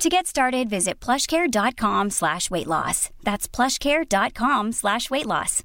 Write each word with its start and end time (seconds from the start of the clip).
To 0.00 0.08
get 0.08 0.26
started, 0.26 0.70
visit 0.70 0.98
plushcare.com 0.98 2.08
slash 2.08 2.50
weight 2.50 2.66
loss. 2.66 3.10
That's 3.22 3.46
plushcare.com 3.46 4.72
slash 4.72 5.10
weight 5.10 5.26
loss. 5.26 5.62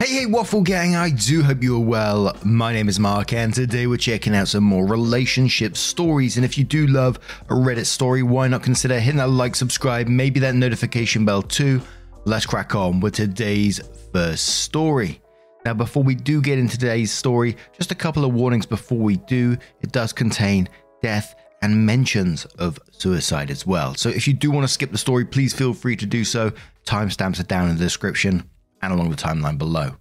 Hey, 0.00 0.14
hey, 0.14 0.26
Waffle 0.26 0.62
Gang, 0.62 0.96
I 0.96 1.10
do 1.10 1.42
hope 1.42 1.62
you 1.62 1.76
are 1.76 1.84
well. 1.84 2.34
My 2.42 2.72
name 2.72 2.88
is 2.88 2.98
Mark, 2.98 3.34
and 3.34 3.52
today 3.52 3.86
we're 3.86 3.98
checking 3.98 4.34
out 4.34 4.48
some 4.48 4.64
more 4.64 4.86
relationship 4.86 5.76
stories. 5.76 6.36
And 6.36 6.44
if 6.46 6.56
you 6.56 6.64
do 6.64 6.86
love 6.86 7.18
a 7.50 7.54
Reddit 7.54 7.84
story, 7.84 8.22
why 8.22 8.48
not 8.48 8.62
consider 8.62 8.98
hitting 8.98 9.18
that 9.18 9.28
like, 9.28 9.54
subscribe, 9.54 10.08
maybe 10.08 10.40
that 10.40 10.54
notification 10.54 11.26
bell 11.26 11.42
too? 11.42 11.82
Let's 12.24 12.46
crack 12.46 12.74
on 12.74 13.00
with 13.00 13.12
today's 13.12 13.78
first 14.10 14.46
story. 14.46 15.20
Now, 15.66 15.74
before 15.74 16.04
we 16.04 16.14
do 16.14 16.40
get 16.40 16.60
into 16.60 16.78
today's 16.78 17.10
story, 17.10 17.56
just 17.76 17.90
a 17.90 17.96
couple 17.96 18.24
of 18.24 18.32
warnings 18.32 18.66
before 18.66 19.00
we 19.00 19.16
do. 19.16 19.56
It 19.80 19.90
does 19.90 20.12
contain 20.12 20.68
death 21.02 21.34
and 21.60 21.84
mentions 21.84 22.44
of 22.44 22.78
suicide 22.92 23.50
as 23.50 23.66
well. 23.66 23.96
So 23.96 24.08
if 24.08 24.28
you 24.28 24.32
do 24.32 24.52
want 24.52 24.62
to 24.62 24.72
skip 24.72 24.92
the 24.92 24.96
story, 24.96 25.24
please 25.24 25.52
feel 25.52 25.74
free 25.74 25.96
to 25.96 26.06
do 26.06 26.22
so. 26.22 26.52
Timestamps 26.84 27.40
are 27.40 27.48
down 27.48 27.68
in 27.68 27.76
the 27.78 27.82
description 27.82 28.48
and 28.80 28.92
along 28.92 29.10
the 29.10 29.16
timeline 29.16 29.58
below. 29.58 29.96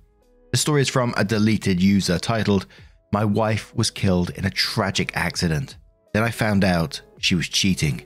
The 0.52 0.58
story 0.60 0.84
is 0.84 0.90
from 0.90 1.16
a 1.18 1.24
deleted 1.24 1.82
user 1.82 2.20
titled, 2.20 2.68
My 3.12 3.26
wife 3.26 3.76
was 3.76 3.90
killed 3.90 4.30
in 4.36 4.46
a 4.46 4.52
tragic 4.52 5.18
accident. 5.18 5.78
Then 6.14 6.22
I 6.22 6.30
found 6.30 6.64
out 6.64 7.02
she 7.18 7.34
was 7.34 7.50
cheating. 7.50 8.06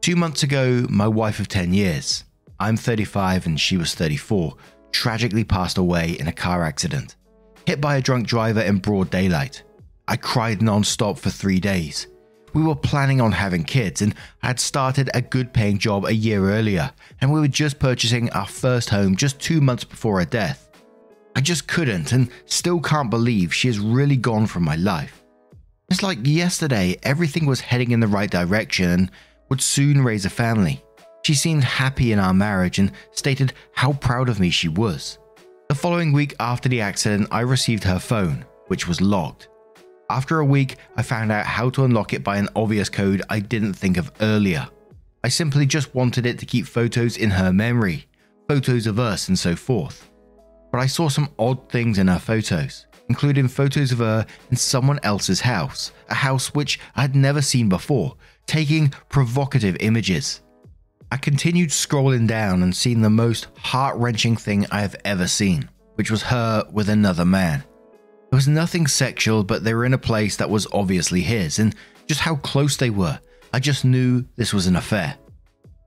Two 0.00 0.16
months 0.16 0.42
ago, 0.42 0.86
my 0.88 1.06
wife 1.06 1.38
of 1.38 1.48
10 1.48 1.74
years, 1.74 2.24
I'm 2.58 2.78
35 2.78 3.44
and 3.44 3.60
she 3.60 3.76
was 3.76 3.94
34, 3.94 4.56
tragically 4.96 5.44
passed 5.44 5.76
away 5.76 6.16
in 6.18 6.26
a 6.26 6.32
car 6.32 6.64
accident, 6.64 7.16
hit 7.66 7.82
by 7.82 7.96
a 7.96 8.00
drunk 8.00 8.26
driver 8.26 8.62
in 8.62 8.78
broad 8.78 9.10
daylight. 9.10 9.62
I 10.08 10.16
cried 10.16 10.62
non 10.62 10.84
stop 10.84 11.18
for 11.18 11.28
three 11.28 11.60
days. 11.60 12.06
We 12.54 12.62
were 12.62 12.74
planning 12.74 13.20
on 13.20 13.32
having 13.32 13.64
kids, 13.64 14.00
and 14.00 14.14
I 14.42 14.46
had 14.46 14.58
started 14.58 15.10
a 15.12 15.20
good 15.20 15.52
paying 15.52 15.76
job 15.76 16.06
a 16.06 16.14
year 16.14 16.50
earlier, 16.50 16.90
and 17.20 17.30
we 17.30 17.40
were 17.40 17.48
just 17.62 17.78
purchasing 17.78 18.30
our 18.30 18.46
first 18.46 18.88
home 18.88 19.16
just 19.16 19.38
two 19.38 19.60
months 19.60 19.84
before 19.84 20.18
her 20.18 20.24
death. 20.24 20.70
I 21.34 21.42
just 21.42 21.68
couldn't 21.68 22.12
and 22.12 22.30
still 22.46 22.80
can't 22.80 23.10
believe 23.10 23.52
she 23.52 23.68
has 23.68 23.78
really 23.78 24.16
gone 24.16 24.46
from 24.46 24.64
my 24.64 24.76
life. 24.76 25.22
It's 25.90 26.02
like 26.02 26.20
yesterday, 26.22 26.96
everything 27.02 27.44
was 27.44 27.60
heading 27.60 27.90
in 27.90 28.00
the 28.00 28.06
right 28.06 28.30
direction 28.30 28.90
and 28.90 29.10
would 29.50 29.60
soon 29.60 30.02
raise 30.02 30.24
a 30.24 30.30
family. 30.30 30.82
She 31.26 31.34
seemed 31.34 31.64
happy 31.64 32.12
in 32.12 32.20
our 32.20 32.32
marriage 32.32 32.78
and 32.78 32.92
stated 33.10 33.52
how 33.72 33.94
proud 33.94 34.28
of 34.28 34.38
me 34.38 34.48
she 34.48 34.68
was. 34.68 35.18
The 35.68 35.74
following 35.74 36.12
week 36.12 36.36
after 36.38 36.68
the 36.68 36.80
accident, 36.80 37.26
I 37.32 37.40
received 37.40 37.82
her 37.82 37.98
phone, 37.98 38.44
which 38.68 38.86
was 38.86 39.00
locked. 39.00 39.48
After 40.08 40.38
a 40.38 40.44
week, 40.44 40.76
I 40.96 41.02
found 41.02 41.32
out 41.32 41.44
how 41.44 41.68
to 41.70 41.84
unlock 41.84 42.12
it 42.12 42.22
by 42.22 42.36
an 42.36 42.48
obvious 42.54 42.88
code 42.88 43.22
I 43.28 43.40
didn't 43.40 43.72
think 43.72 43.96
of 43.96 44.12
earlier. 44.20 44.68
I 45.24 45.28
simply 45.28 45.66
just 45.66 45.92
wanted 45.96 46.26
it 46.26 46.38
to 46.38 46.46
keep 46.46 46.64
photos 46.64 47.16
in 47.16 47.30
her 47.30 47.52
memory, 47.52 48.06
photos 48.46 48.86
of 48.86 49.00
us, 49.00 49.26
and 49.26 49.36
so 49.36 49.56
forth. 49.56 50.08
But 50.70 50.78
I 50.78 50.86
saw 50.86 51.08
some 51.08 51.30
odd 51.40 51.68
things 51.68 51.98
in 51.98 52.06
her 52.06 52.20
photos, 52.20 52.86
including 53.08 53.48
photos 53.48 53.90
of 53.90 53.98
her 53.98 54.24
in 54.52 54.56
someone 54.56 55.00
else's 55.02 55.40
house, 55.40 55.90
a 56.08 56.14
house 56.14 56.54
which 56.54 56.78
I 56.94 57.00
had 57.00 57.16
never 57.16 57.42
seen 57.42 57.68
before, 57.68 58.14
taking 58.46 58.90
provocative 59.08 59.76
images. 59.80 60.40
I 61.10 61.16
continued 61.16 61.70
scrolling 61.70 62.26
down 62.26 62.62
and 62.62 62.74
seeing 62.74 63.00
the 63.00 63.10
most 63.10 63.46
heart 63.58 63.96
wrenching 63.96 64.36
thing 64.36 64.66
I 64.70 64.80
have 64.80 64.96
ever 65.04 65.28
seen, 65.28 65.68
which 65.94 66.10
was 66.10 66.22
her 66.22 66.64
with 66.72 66.88
another 66.88 67.24
man. 67.24 67.64
There 68.30 68.36
was 68.36 68.48
nothing 68.48 68.86
sexual, 68.86 69.44
but 69.44 69.62
they 69.62 69.72
were 69.72 69.84
in 69.84 69.94
a 69.94 69.98
place 69.98 70.36
that 70.36 70.50
was 70.50 70.66
obviously 70.72 71.20
his, 71.20 71.58
and 71.60 71.74
just 72.06 72.20
how 72.20 72.36
close 72.36 72.76
they 72.76 72.90
were, 72.90 73.20
I 73.52 73.60
just 73.60 73.84
knew 73.84 74.24
this 74.34 74.52
was 74.52 74.66
an 74.66 74.76
affair. 74.76 75.16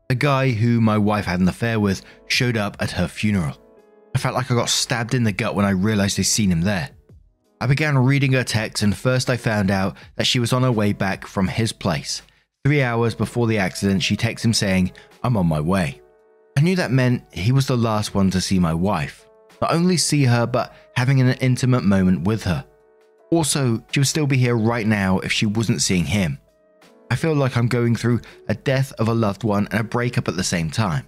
The 0.08 0.16
guy 0.16 0.52
who 0.52 0.82
my 0.82 0.98
wife 0.98 1.26
had 1.26 1.42
an 1.42 1.48
affair 1.50 1.80
with 1.80 2.02
showed 2.28 2.58
up 2.58 2.78
at 2.80 2.92
her 2.92 3.08
funeral. 3.08 3.58
I 4.16 4.20
felt 4.20 4.36
like 4.36 4.50
I 4.50 4.56
got 4.56 4.70
stabbed 4.70 5.14
in 5.14 5.24
the 5.24 5.32
gut 5.32 5.54
when 5.54 5.66
I 5.66 5.72
realized 5.72 6.20
I'd 6.20 6.26
seen 6.26 6.52
him 6.52 6.62
there. 6.62 6.90
I 7.62 7.68
began 7.68 7.98
reading 7.98 8.34
her 8.34 8.44
text, 8.46 8.84
and 8.84 8.98
first 8.98 9.30
I 9.30 9.36
found 9.36 9.70
out 9.70 9.98
that 10.16 10.26
she 10.26 10.40
was 10.40 10.54
on 10.54 10.64
her 10.64 10.72
way 10.72 10.94
back 10.94 11.28
from 11.28 11.50
his 11.50 11.74
place. 11.74 12.22
Three 12.66 12.82
hours 12.84 13.16
before 13.16 13.48
the 13.48 13.58
accident, 13.58 14.04
she 14.04 14.18
texts 14.18 14.44
him 14.44 14.54
saying, 14.54 14.92
I'm 15.24 15.38
on 15.38 15.48
my 15.48 15.62
way. 15.62 16.02
I 16.58 16.62
knew 16.62 16.76
that 16.76 16.92
meant 16.92 17.24
he 17.34 17.54
was 17.54 17.68
the 17.68 17.78
last 17.78 18.14
one 18.14 18.30
to 18.32 18.42
see 18.42 18.60
my 18.60 18.74
wife. 18.74 19.26
Not 19.62 19.74
only 19.74 19.96
see 19.96 20.26
her, 20.26 20.46
but 20.46 20.76
having 20.96 21.22
an 21.22 21.30
intimate 21.40 21.84
moment 21.84 22.28
with 22.28 22.44
her. 22.44 22.66
Also, 23.32 23.84
she 23.92 24.00
would 24.02 24.08
still 24.08 24.28
be 24.28 24.38
here 24.38 24.58
right 24.58 24.86
now 24.86 25.20
if 25.20 25.32
she 25.32 25.46
wasn't 25.46 25.82
seeing 25.82 26.06
him. 26.06 26.38
I 27.10 27.16
feel 27.16 27.34
like 27.34 27.56
I'm 27.56 27.68
going 27.68 27.96
through 27.96 28.22
a 28.50 28.56
death 28.56 28.92
of 29.00 29.08
a 29.08 29.14
loved 29.14 29.44
one 29.44 29.68
and 29.72 29.80
a 29.80 29.84
breakup 29.84 30.28
at 30.28 30.36
the 30.36 30.44
same 30.44 30.70
time. 30.70 31.08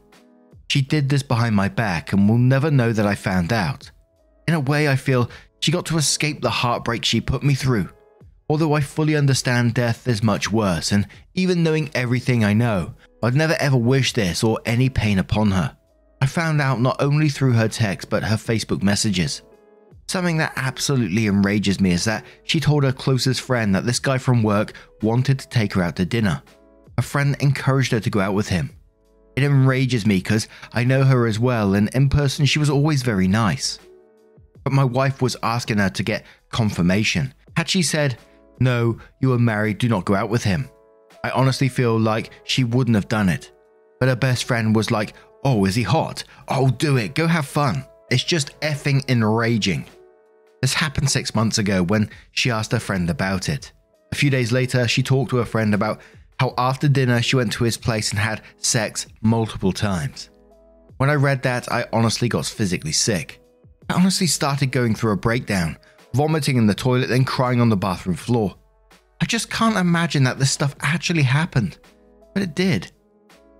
She 0.69 0.81
did 0.81 1.09
this 1.09 1.23
behind 1.23 1.55
my 1.55 1.67
back 1.67 2.13
and 2.13 2.29
will 2.29 2.37
never 2.37 2.71
know 2.71 2.93
that 2.93 3.05
I 3.05 3.15
found 3.15 3.51
out. 3.51 3.91
In 4.47 4.53
a 4.53 4.59
way, 4.59 4.87
I 4.87 4.95
feel 4.95 5.29
she 5.59 5.71
got 5.71 5.85
to 5.87 5.97
escape 5.97 6.41
the 6.41 6.49
heartbreak 6.49 7.03
she 7.03 7.19
put 7.19 7.43
me 7.43 7.55
through. 7.55 7.89
Although 8.51 8.73
I 8.73 8.81
fully 8.81 9.15
understand 9.15 9.75
death 9.75 10.09
is 10.09 10.21
much 10.21 10.51
worse, 10.51 10.91
and 10.91 11.07
even 11.35 11.63
knowing 11.63 11.89
everything 11.95 12.43
I 12.43 12.51
know, 12.51 12.93
I'd 13.23 13.33
never 13.33 13.55
ever 13.61 13.77
wish 13.77 14.11
this 14.11 14.43
or 14.43 14.59
any 14.65 14.89
pain 14.89 15.19
upon 15.19 15.51
her. 15.51 15.77
I 16.21 16.25
found 16.25 16.59
out 16.59 16.81
not 16.81 17.01
only 17.01 17.29
through 17.29 17.53
her 17.53 17.69
text 17.69 18.09
but 18.09 18.25
her 18.25 18.35
Facebook 18.35 18.83
messages. 18.83 19.41
Something 20.09 20.35
that 20.39 20.51
absolutely 20.57 21.27
enrages 21.27 21.79
me 21.79 21.91
is 21.91 22.03
that 22.03 22.25
she 22.43 22.59
told 22.59 22.83
her 22.83 22.91
closest 22.91 23.39
friend 23.39 23.73
that 23.73 23.85
this 23.85 23.99
guy 23.99 24.17
from 24.17 24.43
work 24.43 24.73
wanted 25.01 25.39
to 25.39 25.47
take 25.47 25.71
her 25.75 25.81
out 25.81 25.95
to 25.95 26.03
dinner. 26.03 26.43
A 26.97 27.01
friend 27.01 27.37
encouraged 27.39 27.93
her 27.93 28.01
to 28.01 28.09
go 28.09 28.19
out 28.19 28.33
with 28.33 28.49
him. 28.49 28.69
It 29.37 29.43
enrages 29.43 30.05
me 30.05 30.17
because 30.17 30.49
I 30.73 30.83
know 30.83 31.05
her 31.05 31.25
as 31.25 31.39
well, 31.39 31.73
and 31.75 31.87
in 31.95 32.09
person 32.09 32.45
she 32.45 32.59
was 32.59 32.69
always 32.69 33.01
very 33.01 33.29
nice. 33.29 33.79
But 34.65 34.73
my 34.73 34.83
wife 34.83 35.21
was 35.21 35.37
asking 35.41 35.77
her 35.77 35.89
to 35.91 36.03
get 36.03 36.25
confirmation. 36.49 37.33
Had 37.55 37.69
she 37.69 37.81
said, 37.81 38.17
No, 38.61 38.99
you 39.19 39.33
are 39.33 39.39
married, 39.39 39.79
do 39.79 39.89
not 39.89 40.05
go 40.05 40.13
out 40.13 40.29
with 40.29 40.43
him, 40.43 40.69
I 41.23 41.31
honestly 41.31 41.67
feel 41.67 41.99
like 41.99 42.29
she 42.43 42.63
wouldn't 42.63 42.93
have 42.93 43.07
done 43.07 43.27
it. 43.27 43.51
But 43.99 44.09
her 44.09 44.15
best 44.15 44.43
friend 44.43 44.75
was 44.75 44.91
like, 44.91 45.15
Oh, 45.43 45.65
is 45.65 45.73
he 45.73 45.81
hot? 45.81 46.23
Oh, 46.47 46.69
do 46.69 46.97
it, 46.97 47.15
go 47.15 47.25
have 47.25 47.47
fun. 47.47 47.83
It's 48.11 48.23
just 48.23 48.59
effing 48.59 49.09
enraging. 49.09 49.87
This 50.61 50.75
happened 50.75 51.09
six 51.09 51.33
months 51.33 51.57
ago 51.57 51.81
when 51.81 52.11
she 52.33 52.51
asked 52.51 52.71
her 52.71 52.79
friend 52.79 53.09
about 53.09 53.49
it. 53.49 53.71
A 54.11 54.15
few 54.15 54.29
days 54.29 54.51
later, 54.51 54.87
she 54.87 55.01
talked 55.01 55.31
to 55.31 55.37
her 55.37 55.45
friend 55.45 55.73
about 55.73 55.99
how 56.39 56.53
after 56.55 56.87
dinner 56.87 57.19
she 57.23 57.37
went 57.37 57.53
to 57.53 57.63
his 57.63 57.77
place 57.77 58.11
and 58.11 58.19
had 58.19 58.43
sex 58.57 59.07
multiple 59.21 59.71
times. 59.71 60.29
When 60.97 61.09
I 61.09 61.15
read 61.15 61.41
that, 61.43 61.71
I 61.71 61.85
honestly 61.91 62.29
got 62.29 62.45
physically 62.45 62.91
sick. 62.91 63.41
I 63.89 63.95
honestly 63.95 64.27
started 64.27 64.71
going 64.71 64.93
through 64.93 65.13
a 65.13 65.17
breakdown, 65.17 65.77
vomiting 66.13 66.57
in 66.57 66.67
the 66.67 66.73
toilet, 66.73 67.07
then 67.07 67.25
crying 67.25 67.61
on 67.61 67.69
the 67.69 67.77
bathroom 67.77 68.15
floor. 68.15 68.55
I 69.21 69.25
just 69.25 69.49
can't 69.49 69.77
imagine 69.77 70.23
that 70.23 70.39
this 70.39 70.51
stuff 70.51 70.75
actually 70.81 71.23
happened. 71.23 71.77
But 72.33 72.43
it 72.43 72.55
did. 72.55 72.91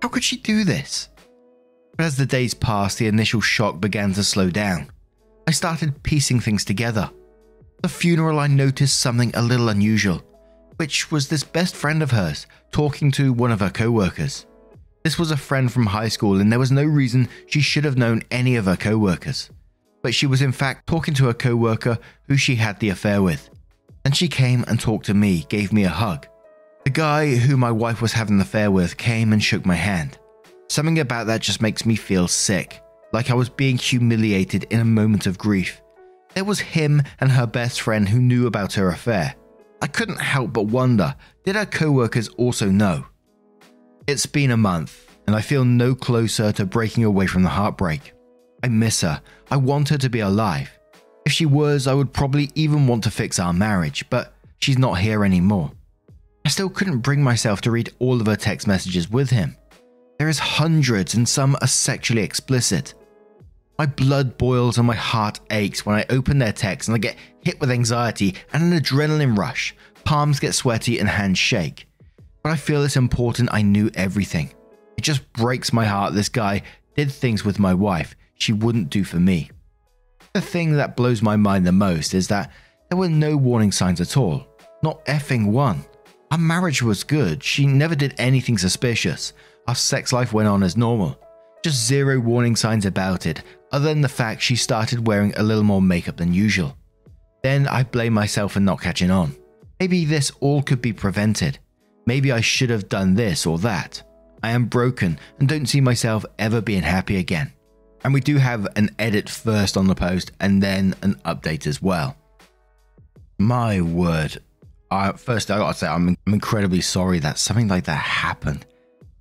How 0.00 0.08
could 0.08 0.24
she 0.24 0.36
do 0.36 0.64
this? 0.64 1.08
But 1.96 2.06
as 2.06 2.16
the 2.16 2.26
days 2.26 2.54
passed, 2.54 2.98
the 2.98 3.06
initial 3.06 3.40
shock 3.40 3.80
began 3.80 4.12
to 4.14 4.24
slow 4.24 4.50
down. 4.50 4.90
I 5.46 5.52
started 5.52 6.02
piecing 6.02 6.40
things 6.40 6.64
together. 6.64 7.10
At 7.12 7.82
the 7.82 7.88
funeral, 7.88 8.38
I 8.38 8.46
noticed 8.46 9.00
something 9.00 9.30
a 9.34 9.42
little 9.42 9.68
unusual, 9.68 10.22
which 10.76 11.10
was 11.10 11.28
this 11.28 11.44
best 11.44 11.76
friend 11.76 12.02
of 12.02 12.10
hers 12.10 12.46
talking 12.70 13.10
to 13.12 13.32
one 13.32 13.52
of 13.52 13.60
her 13.60 13.70
co 13.70 13.90
workers. 13.90 14.46
This 15.04 15.18
was 15.18 15.30
a 15.30 15.36
friend 15.36 15.70
from 15.70 15.86
high 15.86 16.08
school, 16.08 16.40
and 16.40 16.50
there 16.50 16.60
was 16.60 16.70
no 16.70 16.84
reason 16.84 17.28
she 17.46 17.60
should 17.60 17.84
have 17.84 17.98
known 17.98 18.22
any 18.30 18.56
of 18.56 18.66
her 18.66 18.76
co 18.76 18.96
workers. 18.96 19.50
But 20.02 20.14
she 20.14 20.26
was 20.26 20.42
in 20.42 20.52
fact 20.52 20.86
talking 20.86 21.14
to 21.14 21.28
a 21.28 21.34
co 21.34 21.56
worker 21.56 21.98
who 22.28 22.36
she 22.36 22.56
had 22.56 22.78
the 22.80 22.90
affair 22.90 23.22
with. 23.22 23.48
Then 24.04 24.12
she 24.12 24.28
came 24.28 24.64
and 24.66 24.78
talked 24.78 25.06
to 25.06 25.14
me, 25.14 25.46
gave 25.48 25.72
me 25.72 25.84
a 25.84 25.88
hug. 25.88 26.26
The 26.84 26.90
guy 26.90 27.36
who 27.36 27.56
my 27.56 27.70
wife 27.70 28.02
was 28.02 28.12
having 28.12 28.36
an 28.36 28.40
affair 28.40 28.70
with 28.70 28.96
came 28.96 29.32
and 29.32 29.42
shook 29.42 29.64
my 29.64 29.76
hand. 29.76 30.18
Something 30.68 30.98
about 30.98 31.28
that 31.28 31.40
just 31.40 31.62
makes 31.62 31.86
me 31.86 31.94
feel 31.94 32.26
sick, 32.26 32.82
like 33.12 33.30
I 33.30 33.34
was 33.34 33.48
being 33.48 33.78
humiliated 33.78 34.64
in 34.70 34.80
a 34.80 34.84
moment 34.84 35.26
of 35.26 35.38
grief. 35.38 35.80
There 36.34 36.44
was 36.44 36.58
him 36.58 37.02
and 37.20 37.30
her 37.30 37.46
best 37.46 37.82
friend 37.82 38.08
who 38.08 38.20
knew 38.20 38.46
about 38.46 38.72
her 38.72 38.88
affair. 38.88 39.34
I 39.80 39.86
couldn't 39.86 40.20
help 40.20 40.52
but 40.52 40.66
wonder 40.66 41.14
did 41.44 41.56
her 41.56 41.66
co 41.66 41.92
workers 41.92 42.28
also 42.30 42.70
know? 42.70 43.06
It's 44.06 44.26
been 44.26 44.50
a 44.50 44.56
month, 44.56 45.16
and 45.26 45.36
I 45.36 45.40
feel 45.40 45.64
no 45.64 45.94
closer 45.94 46.50
to 46.52 46.66
breaking 46.66 47.04
away 47.04 47.26
from 47.26 47.42
the 47.44 47.48
heartbreak. 47.48 48.12
I 48.62 48.68
miss 48.68 49.00
her. 49.00 49.20
I 49.50 49.56
want 49.56 49.88
her 49.88 49.98
to 49.98 50.08
be 50.08 50.20
alive. 50.20 50.70
If 51.24 51.32
she 51.32 51.46
was, 51.46 51.86
I 51.86 51.94
would 51.94 52.12
probably 52.12 52.50
even 52.54 52.86
want 52.86 53.04
to 53.04 53.10
fix 53.10 53.38
our 53.38 53.52
marriage, 53.52 54.04
but 54.10 54.34
she's 54.60 54.78
not 54.78 54.98
here 54.98 55.24
anymore. 55.24 55.72
I 56.44 56.48
still 56.48 56.68
couldn't 56.68 56.98
bring 56.98 57.22
myself 57.22 57.60
to 57.62 57.70
read 57.70 57.92
all 57.98 58.20
of 58.20 58.26
her 58.26 58.36
text 58.36 58.66
messages 58.66 59.10
with 59.10 59.30
him. 59.30 59.56
There 60.18 60.28
is 60.28 60.38
hundreds 60.38 61.14
and 61.14 61.28
some 61.28 61.56
are 61.60 61.66
sexually 61.66 62.22
explicit. 62.22 62.94
My 63.78 63.86
blood 63.86 64.38
boils 64.38 64.78
and 64.78 64.86
my 64.86 64.94
heart 64.94 65.40
aches 65.50 65.86
when 65.86 65.96
I 65.96 66.04
open 66.10 66.38
their 66.38 66.52
texts 66.52 66.88
and 66.88 66.94
I 66.94 66.98
get 66.98 67.16
hit 67.40 67.60
with 67.60 67.70
anxiety 67.70 68.34
and 68.52 68.62
an 68.62 68.78
adrenaline 68.78 69.36
rush. 69.36 69.74
Palms 70.04 70.40
get 70.40 70.54
sweaty 70.54 70.98
and 70.98 71.08
hands 71.08 71.38
shake. 71.38 71.86
But 72.42 72.52
I 72.52 72.56
feel 72.56 72.82
it's 72.82 72.96
important 72.96 73.50
I 73.52 73.62
knew 73.62 73.90
everything. 73.94 74.52
It 74.96 75.02
just 75.02 75.32
breaks 75.32 75.72
my 75.72 75.84
heart 75.84 76.14
this 76.14 76.28
guy 76.28 76.62
did 76.94 77.10
things 77.10 77.44
with 77.44 77.58
my 77.58 77.72
wife 77.72 78.14
she 78.42 78.52
wouldn't 78.52 78.90
do 78.90 79.04
for 79.04 79.18
me. 79.18 79.50
The 80.34 80.40
thing 80.40 80.72
that 80.72 80.96
blows 80.96 81.22
my 81.22 81.36
mind 81.36 81.66
the 81.66 81.72
most 81.72 82.14
is 82.14 82.28
that 82.28 82.50
there 82.88 82.98
were 82.98 83.08
no 83.08 83.36
warning 83.36 83.72
signs 83.72 84.00
at 84.00 84.16
all. 84.16 84.46
Not 84.82 85.04
effing 85.06 85.50
one. 85.50 85.84
Our 86.30 86.38
marriage 86.38 86.82
was 86.82 87.04
good. 87.04 87.42
She 87.42 87.66
never 87.66 87.94
did 87.94 88.14
anything 88.18 88.58
suspicious. 88.58 89.32
Our 89.68 89.74
sex 89.74 90.12
life 90.12 90.32
went 90.32 90.48
on 90.48 90.62
as 90.62 90.76
normal. 90.76 91.18
Just 91.62 91.86
zero 91.86 92.18
warning 92.18 92.56
signs 92.56 92.86
about 92.86 93.26
it, 93.26 93.42
other 93.70 93.84
than 93.84 94.00
the 94.00 94.08
fact 94.08 94.42
she 94.42 94.56
started 94.56 95.06
wearing 95.06 95.32
a 95.36 95.42
little 95.42 95.62
more 95.62 95.82
makeup 95.82 96.16
than 96.16 96.34
usual. 96.34 96.76
Then 97.42 97.68
I 97.68 97.84
blame 97.84 98.12
myself 98.12 98.52
for 98.52 98.60
not 98.60 98.80
catching 98.80 99.10
on. 99.10 99.36
Maybe 99.78 100.04
this 100.04 100.32
all 100.40 100.62
could 100.62 100.82
be 100.82 100.92
prevented. 100.92 101.58
Maybe 102.06 102.32
I 102.32 102.40
should 102.40 102.70
have 102.70 102.88
done 102.88 103.14
this 103.14 103.46
or 103.46 103.58
that. 103.58 104.02
I 104.42 104.50
am 104.50 104.66
broken 104.66 105.18
and 105.38 105.48
don't 105.48 105.66
see 105.66 105.80
myself 105.80 106.24
ever 106.38 106.60
being 106.60 106.82
happy 106.82 107.16
again. 107.18 107.52
And 108.04 108.12
we 108.12 108.20
do 108.20 108.36
have 108.38 108.66
an 108.76 108.90
edit 108.98 109.28
first 109.28 109.76
on 109.76 109.86
the 109.86 109.94
post 109.94 110.32
and 110.40 110.62
then 110.62 110.94
an 111.02 111.14
update 111.24 111.66
as 111.66 111.80
well. 111.80 112.16
My 113.38 113.80
word. 113.80 114.38
I, 114.90 115.12
first, 115.12 115.50
I 115.50 115.58
gotta 115.58 115.78
say, 115.78 115.86
I'm, 115.86 116.16
I'm 116.26 116.34
incredibly 116.34 116.80
sorry 116.80 117.18
that 117.20 117.38
something 117.38 117.68
like 117.68 117.84
that 117.84 117.94
happened. 117.94 118.66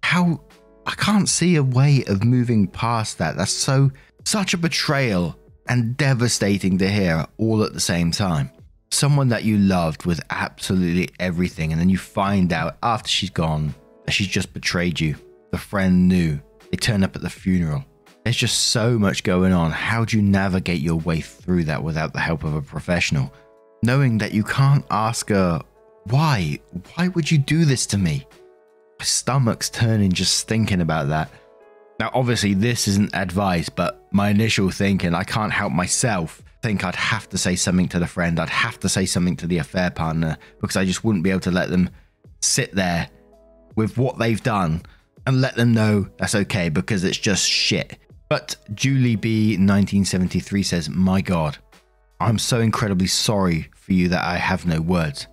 How 0.03 0.41
I 0.85 0.91
can't 0.91 1.29
see 1.29 1.55
a 1.55 1.63
way 1.63 2.03
of 2.07 2.23
moving 2.23 2.67
past 2.67 3.17
that. 3.19 3.37
That's 3.37 3.51
so 3.51 3.91
such 4.25 4.53
a 4.53 4.57
betrayal 4.57 5.37
and 5.67 5.95
devastating 5.95 6.77
to 6.79 6.89
hear 6.89 7.25
all 7.37 7.63
at 7.63 7.73
the 7.73 7.79
same 7.79 8.11
time. 8.11 8.51
Someone 8.89 9.29
that 9.29 9.45
you 9.45 9.57
loved 9.57 10.05
with 10.05 10.19
absolutely 10.29 11.09
everything, 11.19 11.71
and 11.71 11.79
then 11.79 11.89
you 11.89 11.97
find 11.97 12.51
out 12.51 12.77
after 12.83 13.07
she's 13.07 13.29
gone 13.29 13.73
that 14.05 14.11
she's 14.11 14.27
just 14.27 14.53
betrayed 14.53 14.99
you. 14.99 15.15
The 15.51 15.57
friend 15.57 16.09
knew. 16.09 16.41
They 16.71 16.77
turn 16.77 17.03
up 17.03 17.15
at 17.15 17.21
the 17.21 17.29
funeral. 17.29 17.85
There's 18.23 18.37
just 18.37 18.67
so 18.67 18.99
much 18.99 19.23
going 19.23 19.51
on. 19.51 19.71
How 19.71 20.05
do 20.05 20.15
you 20.15 20.23
navigate 20.23 20.81
your 20.81 20.97
way 20.97 21.21
through 21.21 21.63
that 21.65 21.83
without 21.83 22.13
the 22.13 22.19
help 22.19 22.43
of 22.43 22.53
a 22.53 22.61
professional? 22.61 23.33
Knowing 23.83 24.19
that 24.19 24.33
you 24.33 24.43
can't 24.43 24.85
ask 24.91 25.29
her, 25.29 25.61
why? 26.05 26.59
Why 26.93 27.07
would 27.09 27.31
you 27.31 27.39
do 27.39 27.65
this 27.65 27.87
to 27.87 27.97
me? 27.97 28.27
My 28.99 29.05
stomach's 29.05 29.71
turning 29.71 30.11
just 30.11 30.47
thinking 30.47 30.81
about 30.81 31.07
that. 31.07 31.31
Now, 31.99 32.11
obviously, 32.13 32.53
this 32.53 32.87
isn't 32.87 33.15
advice, 33.15 33.69
but 33.69 34.07
my 34.11 34.29
initial 34.29 34.69
thinking, 34.69 35.15
I 35.15 35.23
can't 35.23 35.51
help 35.51 35.73
myself 35.73 36.43
think 36.61 36.83
I'd 36.83 36.95
have 36.95 37.27
to 37.29 37.39
say 37.39 37.55
something 37.55 37.87
to 37.89 37.99
the 37.99 38.07
friend. 38.07 38.39
I'd 38.39 38.49
have 38.49 38.79
to 38.81 38.89
say 38.89 39.05
something 39.05 39.35
to 39.37 39.47
the 39.47 39.57
affair 39.57 39.89
partner 39.89 40.37
because 40.59 40.77
I 40.77 40.85
just 40.85 41.03
wouldn't 41.03 41.23
be 41.23 41.31
able 41.31 41.41
to 41.41 41.51
let 41.51 41.69
them 41.69 41.89
sit 42.39 42.73
there 42.75 43.09
with 43.75 43.97
what 43.97 44.19
they've 44.19 44.41
done 44.41 44.83
and 45.25 45.41
let 45.41 45.55
them 45.55 45.73
know 45.73 46.07
that's 46.17 46.35
okay 46.35 46.69
because 46.69 47.03
it's 47.03 47.17
just 47.17 47.47
shit. 47.47 47.97
But 48.31 48.55
Julie 48.73 49.17
B 49.17 49.57
1973 49.57 50.63
says, 50.63 50.89
My 50.89 51.19
God, 51.19 51.57
I'm 52.21 52.39
so 52.39 52.61
incredibly 52.61 53.07
sorry 53.07 53.69
for 53.75 53.91
you 53.91 54.07
that 54.07 54.23
I 54.23 54.37
have 54.37 54.65
no 54.65 54.79
words. 54.79 55.27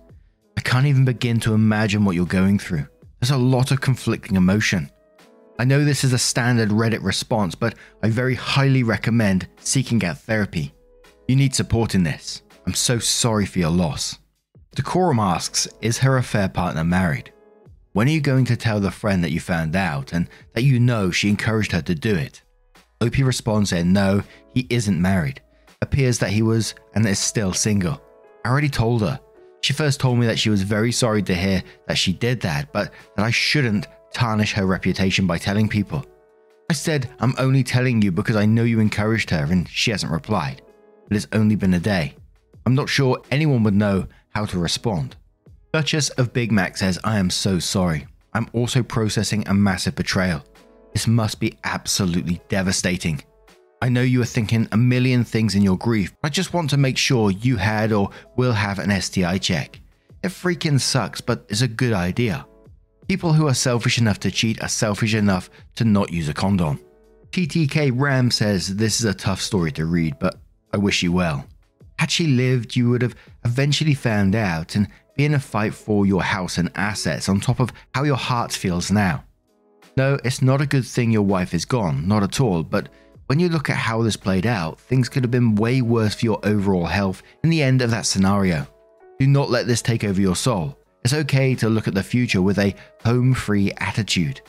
I 0.57 0.61
can't 0.61 0.85
even 0.85 1.05
begin 1.05 1.39
to 1.39 1.53
imagine 1.53 2.03
what 2.03 2.15
you're 2.15 2.25
going 2.25 2.59
through. 2.59 2.85
There's 3.21 3.31
a 3.31 3.37
lot 3.37 3.71
of 3.71 3.79
conflicting 3.79 4.35
emotion. 4.35 4.91
I 5.57 5.63
know 5.63 5.85
this 5.85 6.03
is 6.03 6.11
a 6.11 6.17
standard 6.17 6.71
Reddit 6.71 7.01
response, 7.01 7.55
but 7.55 7.75
I 8.03 8.09
very 8.09 8.35
highly 8.35 8.83
recommend 8.83 9.47
seeking 9.61 10.03
out 10.03 10.17
therapy. 10.17 10.73
You 11.29 11.37
need 11.37 11.55
support 11.55 11.95
in 11.95 12.03
this. 12.03 12.41
I'm 12.67 12.73
so 12.73 12.99
sorry 12.99 13.45
for 13.45 13.59
your 13.59 13.69
loss. 13.69 14.19
Decorum 14.75 15.19
asks 15.19 15.69
Is 15.79 15.99
her 15.99 16.17
affair 16.17 16.49
partner 16.49 16.83
married? 16.83 17.31
When 17.93 18.09
are 18.09 18.11
you 18.11 18.19
going 18.19 18.43
to 18.43 18.57
tell 18.57 18.81
the 18.81 18.91
friend 18.91 19.23
that 19.23 19.31
you 19.31 19.39
found 19.39 19.77
out 19.77 20.11
and 20.11 20.27
that 20.53 20.63
you 20.63 20.81
know 20.81 21.11
she 21.11 21.29
encouraged 21.29 21.71
her 21.71 21.81
to 21.83 21.95
do 21.95 22.13
it? 22.13 22.41
OP 23.01 23.17
responds 23.17 23.69
saying 23.69 23.91
no, 23.91 24.23
he 24.53 24.67
isn't 24.69 25.01
married. 25.01 25.41
Appears 25.81 26.19
that 26.19 26.31
he 26.31 26.41
was 26.41 26.75
and 26.93 27.05
is 27.05 27.19
still 27.19 27.53
single. 27.53 28.01
I 28.43 28.49
already 28.49 28.69
told 28.69 29.01
her. 29.01 29.19
She 29.61 29.73
first 29.73 29.99
told 29.99 30.17
me 30.17 30.25
that 30.25 30.39
she 30.39 30.49
was 30.49 30.61
very 30.61 30.91
sorry 30.91 31.21
to 31.23 31.33
hear 31.33 31.63
that 31.87 31.97
she 31.97 32.13
did 32.13 32.41
that, 32.41 32.71
but 32.71 32.91
that 33.15 33.25
I 33.25 33.31
shouldn't 33.31 33.87
tarnish 34.13 34.53
her 34.53 34.65
reputation 34.65 35.27
by 35.27 35.37
telling 35.37 35.69
people. 35.69 36.05
I 36.69 36.73
said, 36.73 37.09
I'm 37.19 37.33
only 37.37 37.63
telling 37.63 38.01
you 38.01 38.11
because 38.11 38.35
I 38.35 38.45
know 38.45 38.63
you 38.63 38.79
encouraged 38.79 39.29
her, 39.31 39.47
and 39.49 39.67
she 39.67 39.91
hasn't 39.91 40.11
replied. 40.11 40.61
But 41.07 41.17
it's 41.17 41.27
only 41.33 41.55
been 41.55 41.73
a 41.73 41.79
day. 41.79 42.15
I'm 42.65 42.75
not 42.75 42.89
sure 42.89 43.21
anyone 43.31 43.63
would 43.63 43.73
know 43.73 44.07
how 44.29 44.45
to 44.45 44.59
respond. 44.59 45.15
Duchess 45.73 46.09
of 46.11 46.33
Big 46.33 46.51
Mac 46.51 46.77
says, 46.77 46.99
I 47.03 47.17
am 47.17 47.29
so 47.29 47.59
sorry. 47.59 48.07
I'm 48.33 48.49
also 48.53 48.83
processing 48.83 49.47
a 49.47 49.53
massive 49.53 49.95
betrayal. 49.95 50.43
This 50.93 51.07
must 51.07 51.39
be 51.39 51.57
absolutely 51.63 52.41
devastating. 52.49 53.23
I 53.81 53.89
know 53.89 54.01
you 54.01 54.21
are 54.21 54.25
thinking 54.25 54.67
a 54.71 54.77
million 54.77 55.23
things 55.23 55.55
in 55.55 55.61
your 55.61 55.77
grief. 55.77 56.13
I 56.23 56.29
just 56.29 56.53
want 56.53 56.69
to 56.71 56.77
make 56.77 56.97
sure 56.97 57.31
you 57.31 57.55
had 57.55 57.93
or 57.93 58.09
will 58.35 58.51
have 58.51 58.79
an 58.79 58.99
STI 58.99 59.37
check. 59.37 59.79
It 60.21 60.29
freaking 60.29 60.79
sucks, 60.81 61.21
but 61.21 61.45
it's 61.47 61.61
a 61.61 61.67
good 61.67 61.93
idea. 61.93 62.45
People 63.07 63.31
who 63.31 63.47
are 63.47 63.53
selfish 63.53 63.97
enough 63.97 64.19
to 64.19 64.31
cheat 64.31 64.61
are 64.61 64.67
selfish 64.67 65.13
enough 65.13 65.49
to 65.75 65.85
not 65.85 66.11
use 66.11 66.27
a 66.27 66.33
condom. 66.33 66.79
TTK 67.31 67.91
Ram 67.95 68.31
says 68.31 68.75
this 68.75 68.99
is 68.99 69.05
a 69.05 69.13
tough 69.13 69.41
story 69.41 69.71
to 69.73 69.85
read, 69.85 70.19
but 70.19 70.35
I 70.73 70.77
wish 70.77 71.01
you 71.01 71.11
well. 71.11 71.45
Had 71.97 72.11
she 72.11 72.27
lived, 72.27 72.75
you 72.75 72.89
would 72.89 73.01
have 73.01 73.15
eventually 73.45 73.93
found 73.93 74.35
out 74.35 74.75
and 74.75 74.87
be 75.15 75.25
in 75.25 75.33
a 75.33 75.39
fight 75.39 75.73
for 75.73 76.05
your 76.05 76.23
house 76.23 76.57
and 76.57 76.71
assets 76.75 77.29
on 77.29 77.39
top 77.39 77.59
of 77.59 77.71
how 77.93 78.03
your 78.03 78.15
heart 78.15 78.51
feels 78.51 78.91
now. 78.91 79.23
No, 79.99 80.17
it's 80.23 80.41
not 80.41 80.61
a 80.61 80.65
good 80.65 80.85
thing 80.85 81.11
your 81.11 81.23
wife 81.23 81.53
is 81.53 81.65
gone, 81.65 82.07
not 82.07 82.23
at 82.23 82.39
all, 82.39 82.63
but 82.63 82.87
when 83.25 83.37
you 83.37 83.49
look 83.49 83.69
at 83.69 83.75
how 83.75 84.01
this 84.01 84.15
played 84.15 84.45
out, 84.45 84.79
things 84.79 85.09
could 85.09 85.25
have 85.25 85.29
been 85.29 85.55
way 85.55 85.81
worse 85.81 86.15
for 86.15 86.25
your 86.25 86.39
overall 86.43 86.85
health 86.85 87.21
in 87.43 87.49
the 87.49 87.61
end 87.61 87.81
of 87.81 87.91
that 87.91 88.05
scenario. 88.05 88.65
Do 89.19 89.27
not 89.27 89.49
let 89.49 89.67
this 89.67 89.81
take 89.81 90.05
over 90.05 90.21
your 90.21 90.37
soul. 90.37 90.77
It's 91.03 91.13
okay 91.13 91.53
to 91.55 91.67
look 91.67 91.89
at 91.89 91.95
the 91.95 92.01
future 92.01 92.41
with 92.41 92.59
a 92.59 92.75
home 93.03 93.33
free 93.33 93.73
attitude. 93.75 94.39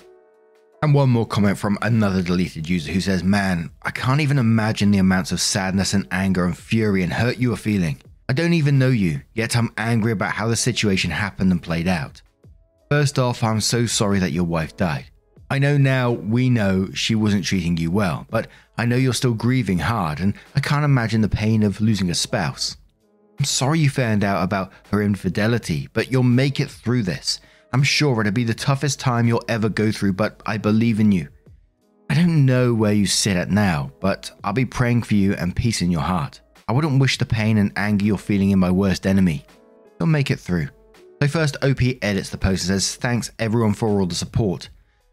And 0.85 0.95
one 0.95 1.11
more 1.11 1.27
comment 1.27 1.59
from 1.59 1.79
another 1.83 2.23
deleted 2.23 2.71
user 2.71 2.93
who 2.93 3.01
says, 3.01 3.25
Man, 3.25 3.71
I 3.83 3.91
can't 3.91 4.21
even 4.21 4.39
imagine 4.39 4.93
the 4.93 4.99
amounts 4.99 5.33
of 5.33 5.41
sadness 5.41 5.95
and 5.95 6.07
anger 6.13 6.45
and 6.45 6.57
fury 6.57 7.03
and 7.03 7.13
hurt 7.13 7.39
you 7.39 7.53
are 7.53 7.57
feeling. 7.57 8.01
I 8.29 8.35
don't 8.35 8.53
even 8.53 8.79
know 8.79 8.91
you, 8.91 9.23
yet 9.35 9.57
I'm 9.57 9.73
angry 9.77 10.13
about 10.13 10.31
how 10.31 10.47
the 10.47 10.55
situation 10.55 11.11
happened 11.11 11.51
and 11.51 11.61
played 11.61 11.89
out. 11.89 12.23
First 12.89 13.19
off, 13.19 13.43
I'm 13.43 13.61
so 13.61 13.87
sorry 13.87 14.21
that 14.21 14.31
your 14.31 14.45
wife 14.45 14.77
died. 14.77 15.07
I 15.53 15.59
know 15.59 15.77
now 15.77 16.13
we 16.13 16.49
know 16.49 16.91
she 16.95 17.17
wasn't 17.17 17.45
treating 17.45 17.77
you 17.77 17.91
well, 17.91 18.25
but 18.31 18.47
I 18.79 18.85
know 18.85 18.95
you're 18.95 19.13
still 19.13 19.35
grieving 19.35 19.81
hard, 19.81 20.21
and 20.21 20.35
I 20.55 20.61
can't 20.61 20.85
imagine 20.85 21.23
the 21.23 21.29
pain 21.29 21.65
of 21.65 21.81
losing 21.81 22.09
a 22.09 22.15
spouse. 22.15 22.77
I'm 23.37 23.45
sorry 23.45 23.81
you 23.81 23.91
found 23.91 24.23
out 24.23 24.45
about 24.45 24.71
her 24.93 25.03
infidelity, 25.03 25.89
but 25.93 26.13
you'll 26.13 26.23
make 26.23 26.61
it 26.61 26.71
through 26.71 27.03
this. 27.03 27.41
I'm 27.73 27.83
sure 27.83 28.21
it'll 28.21 28.33
be 28.33 28.45
the 28.45 28.55
toughest 28.55 29.01
time 29.01 29.27
you'll 29.27 29.43
ever 29.49 29.69
go 29.69 29.91
through, 29.91 30.13
but 30.13 30.41
I 30.47 30.57
believe 30.57 31.01
in 31.01 31.11
you. 31.11 31.29
I 32.09 32.15
don't 32.15 32.47
know 32.47 32.73
where 32.73 32.93
you 32.93 33.07
sit 33.07 33.37
at 33.37 33.51
now, 33.51 33.91
but 33.99 34.31
I'll 34.45 34.53
be 34.53 34.65
praying 34.65 35.03
for 35.03 35.15
you 35.15 35.35
and 35.35 35.55
peace 35.55 35.83
in 35.83 35.91
your 35.91 36.03
heart. 36.03 36.41
I 36.69 36.73
wouldn't 36.73 37.01
wish 37.01 37.19
the 37.19 37.27
pain 37.27 37.59
and 37.59 37.73
anger 37.75 38.05
you're 38.05 38.19
feeling 38.19 38.51
in 38.51 38.61
my 38.61 38.71
worst 38.71 39.05
enemy. 39.05 39.45
You'll 39.99 40.07
make 40.07 40.31
it 40.31 40.39
through. 40.39 40.69
So 41.21 41.27
first, 41.29 41.57
OP 41.65 41.81
edits 42.03 42.31
the 42.31 42.39
post 42.39 42.63
and 42.63 42.81
says, 42.81 42.95
Thanks 42.95 43.33
everyone 43.41 43.75
for 43.75 43.89
all 43.89 44.07
the 44.07 44.15
support. 44.15 44.69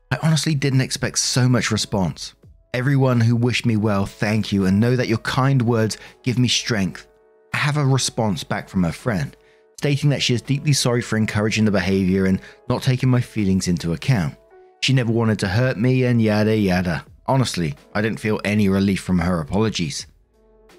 I 0.10 0.18
honestly 0.24 0.56
didn't 0.56 0.82
expect 0.82 1.20
so 1.20 1.50
much 1.50 1.72
response. 1.72 2.34
Everyone 2.74 3.20
who 3.20 3.36
wished 3.36 3.66
me 3.66 3.76
well, 3.76 4.06
thank 4.06 4.52
you, 4.52 4.66
and 4.66 4.80
know 4.80 4.96
that 4.96 5.08
your 5.08 5.18
kind 5.20 5.62
words 5.62 5.98
give 6.24 6.38
me 6.38 6.48
strength. 6.48 7.08
I 7.54 7.58
have 7.58 7.78
a 7.78 7.86
response 7.86 8.44
back 8.44 8.70
from 8.70 8.84
her 8.84 8.92
friend, 8.92 9.36
stating 9.80 10.10
that 10.12 10.22
she 10.22 10.34
is 10.34 10.42
deeply 10.42 10.74
sorry 10.74 11.02
for 11.02 11.18
encouraging 11.18 11.66
the 11.66 11.72
behavior 11.72 12.26
and 12.26 12.42
not 12.70 12.84
taking 12.84 13.10
my 13.10 13.22
feelings 13.22 13.68
into 13.68 13.94
account. 13.94 14.36
She 14.82 14.94
never 14.94 15.12
wanted 15.12 15.40
to 15.40 15.48
hurt 15.48 15.78
me 15.78 16.04
and 16.04 16.22
yada 16.22 16.56
yada. 16.56 17.06
Honestly, 17.26 17.76
I 17.94 18.02
didn't 18.02 18.20
feel 18.20 18.40
any 18.46 18.70
relief 18.70 19.02
from 19.02 19.20
her 19.20 19.40
apologies. 19.40 20.08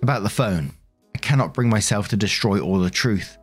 About 0.03 0.23
the 0.23 0.31
phone, 0.31 0.73
I 1.15 1.19
cannot 1.19 1.53
bring 1.53 1.69
myself 1.69 2.09
to 2.09 2.17
destroy 2.17 2.61
all 2.61 2.79
the 2.79 2.91
truth. 2.91 3.38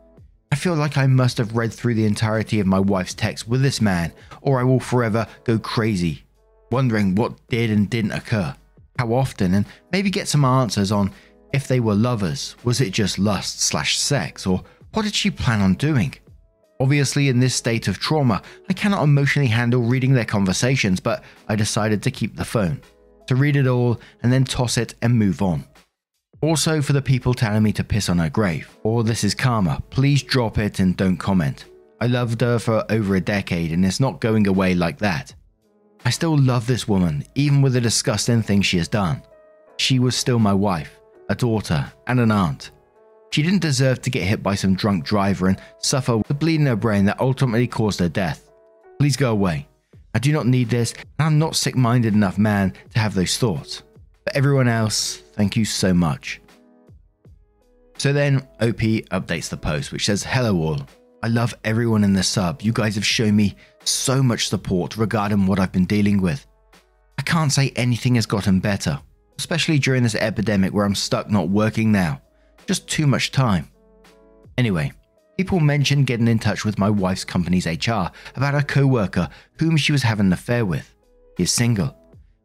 I 0.52 0.56
feel 0.56 0.74
like 0.74 0.96
I 0.96 1.06
must 1.06 1.38
have 1.38 1.56
read 1.56 1.72
through 1.72 1.94
the 1.94 2.06
entirety 2.06 2.60
of 2.60 2.66
my 2.66 2.78
wife's 2.78 3.14
text 3.14 3.48
with 3.48 3.62
this 3.62 3.80
man, 3.80 4.12
or 4.42 4.60
I 4.60 4.64
will 4.64 4.80
forever 4.80 5.26
go 5.44 5.58
crazy, 5.58 6.24
wondering 6.70 7.14
what 7.14 7.46
did 7.48 7.70
and 7.70 7.90
didn't 7.90 8.12
occur, 8.12 8.54
how 8.98 9.12
often, 9.12 9.54
and 9.54 9.66
maybe 9.90 10.08
get 10.08 10.28
some 10.28 10.44
answers 10.44 10.92
on 10.92 11.12
if 11.52 11.66
they 11.66 11.80
were 11.80 11.94
lovers, 11.94 12.54
was 12.64 12.80
it 12.80 12.92
just 12.92 13.18
lust 13.18 13.60
slash 13.60 13.98
sex, 13.98 14.46
or 14.46 14.62
what 14.92 15.02
did 15.02 15.14
she 15.14 15.30
plan 15.30 15.60
on 15.60 15.74
doing? 15.74 16.14
Obviously, 16.78 17.28
in 17.28 17.40
this 17.40 17.54
state 17.54 17.88
of 17.88 17.98
trauma, 17.98 18.42
I 18.68 18.72
cannot 18.72 19.02
emotionally 19.02 19.48
handle 19.48 19.82
reading 19.82 20.12
their 20.12 20.24
conversations, 20.24 21.00
but 21.00 21.24
I 21.48 21.56
decided 21.56 22.02
to 22.02 22.10
keep 22.10 22.36
the 22.36 22.44
phone, 22.44 22.82
to 23.26 23.34
read 23.34 23.56
it 23.56 23.66
all 23.66 24.00
and 24.22 24.32
then 24.32 24.44
toss 24.44 24.76
it 24.76 24.94
and 25.02 25.18
move 25.18 25.42
on. 25.42 25.64
Also, 26.42 26.82
for 26.82 26.92
the 26.92 27.02
people 27.02 27.32
telling 27.32 27.62
me 27.62 27.72
to 27.72 27.84
piss 27.84 28.08
on 28.08 28.18
her 28.18 28.28
grave, 28.28 28.76
or 28.82 29.02
this 29.02 29.24
is 29.24 29.34
karma, 29.34 29.82
please 29.90 30.22
drop 30.22 30.58
it 30.58 30.80
and 30.80 30.96
don't 30.96 31.16
comment. 31.16 31.64
I 32.00 32.06
loved 32.06 32.42
her 32.42 32.58
for 32.58 32.84
over 32.90 33.16
a 33.16 33.20
decade 33.20 33.72
and 33.72 33.84
it's 33.84 34.00
not 34.00 34.20
going 34.20 34.46
away 34.46 34.74
like 34.74 34.98
that. 34.98 35.34
I 36.04 36.10
still 36.10 36.38
love 36.38 36.66
this 36.66 36.86
woman, 36.86 37.24
even 37.34 37.62
with 37.62 37.72
the 37.72 37.80
disgusting 37.80 38.42
things 38.42 38.66
she 38.66 38.78
has 38.78 38.86
done. 38.86 39.22
She 39.78 39.98
was 39.98 40.14
still 40.14 40.38
my 40.38 40.52
wife, 40.52 41.00
a 41.28 41.34
daughter, 41.34 41.90
and 42.06 42.20
an 42.20 42.30
aunt. 42.30 42.70
She 43.32 43.42
didn't 43.42 43.62
deserve 43.62 44.02
to 44.02 44.10
get 44.10 44.22
hit 44.22 44.42
by 44.42 44.54
some 44.54 44.76
drunk 44.76 45.04
driver 45.04 45.48
and 45.48 45.60
suffer 45.78 46.20
a 46.28 46.34
bleed 46.34 46.60
in 46.60 46.66
her 46.66 46.76
brain 46.76 47.06
that 47.06 47.20
ultimately 47.20 47.66
caused 47.66 47.98
her 48.00 48.08
death. 48.08 48.50
Please 48.98 49.16
go 49.16 49.32
away. 49.32 49.66
I 50.14 50.18
do 50.18 50.32
not 50.32 50.46
need 50.46 50.70
this, 50.70 50.94
and 51.18 51.26
I'm 51.26 51.38
not 51.38 51.56
sick 51.56 51.76
minded 51.76 52.14
enough 52.14 52.38
man 52.38 52.72
to 52.94 52.98
have 52.98 53.14
those 53.14 53.36
thoughts. 53.36 53.82
But 54.24 54.36
everyone 54.36 54.68
else, 54.68 55.22
thank 55.36 55.56
you 55.56 55.64
so 55.64 55.94
much. 55.94 56.40
So 57.98 58.12
then, 58.12 58.36
OP 58.60 58.80
updates 59.10 59.48
the 59.48 59.56
post, 59.56 59.92
which 59.92 60.06
says, 60.06 60.22
Hello 60.22 60.56
all. 60.56 60.86
I 61.22 61.28
love 61.28 61.54
everyone 61.64 62.04
in 62.04 62.12
the 62.12 62.22
sub. 62.22 62.60
You 62.62 62.72
guys 62.72 62.94
have 62.94 63.06
shown 63.06 63.34
me 63.34 63.56
so 63.84 64.22
much 64.22 64.48
support 64.48 64.96
regarding 64.96 65.46
what 65.46 65.58
I've 65.58 65.72
been 65.72 65.86
dealing 65.86 66.20
with. 66.20 66.46
I 67.18 67.22
can't 67.22 67.52
say 67.52 67.72
anything 67.74 68.16
has 68.16 68.26
gotten 68.26 68.60
better, 68.60 69.00
especially 69.38 69.78
during 69.78 70.02
this 70.02 70.14
epidemic 70.14 70.74
where 70.74 70.84
I'm 70.84 70.94
stuck 70.94 71.30
not 71.30 71.48
working 71.48 71.90
now. 71.90 72.20
Just 72.66 72.86
too 72.86 73.06
much 73.06 73.32
time. 73.32 73.70
Anyway, 74.58 74.92
people 75.38 75.58
mentioned 75.58 76.06
getting 76.06 76.28
in 76.28 76.38
touch 76.38 76.64
with 76.64 76.78
my 76.78 76.90
wife's 76.90 77.24
company's 77.24 77.66
HR 77.66 78.10
about 78.34 78.54
a 78.54 78.62
co 78.62 78.86
worker 78.86 79.28
whom 79.58 79.76
she 79.76 79.92
was 79.92 80.02
having 80.02 80.26
an 80.26 80.32
affair 80.32 80.66
with. 80.66 80.94
He 81.38 81.44
is 81.44 81.52
single 81.52 81.96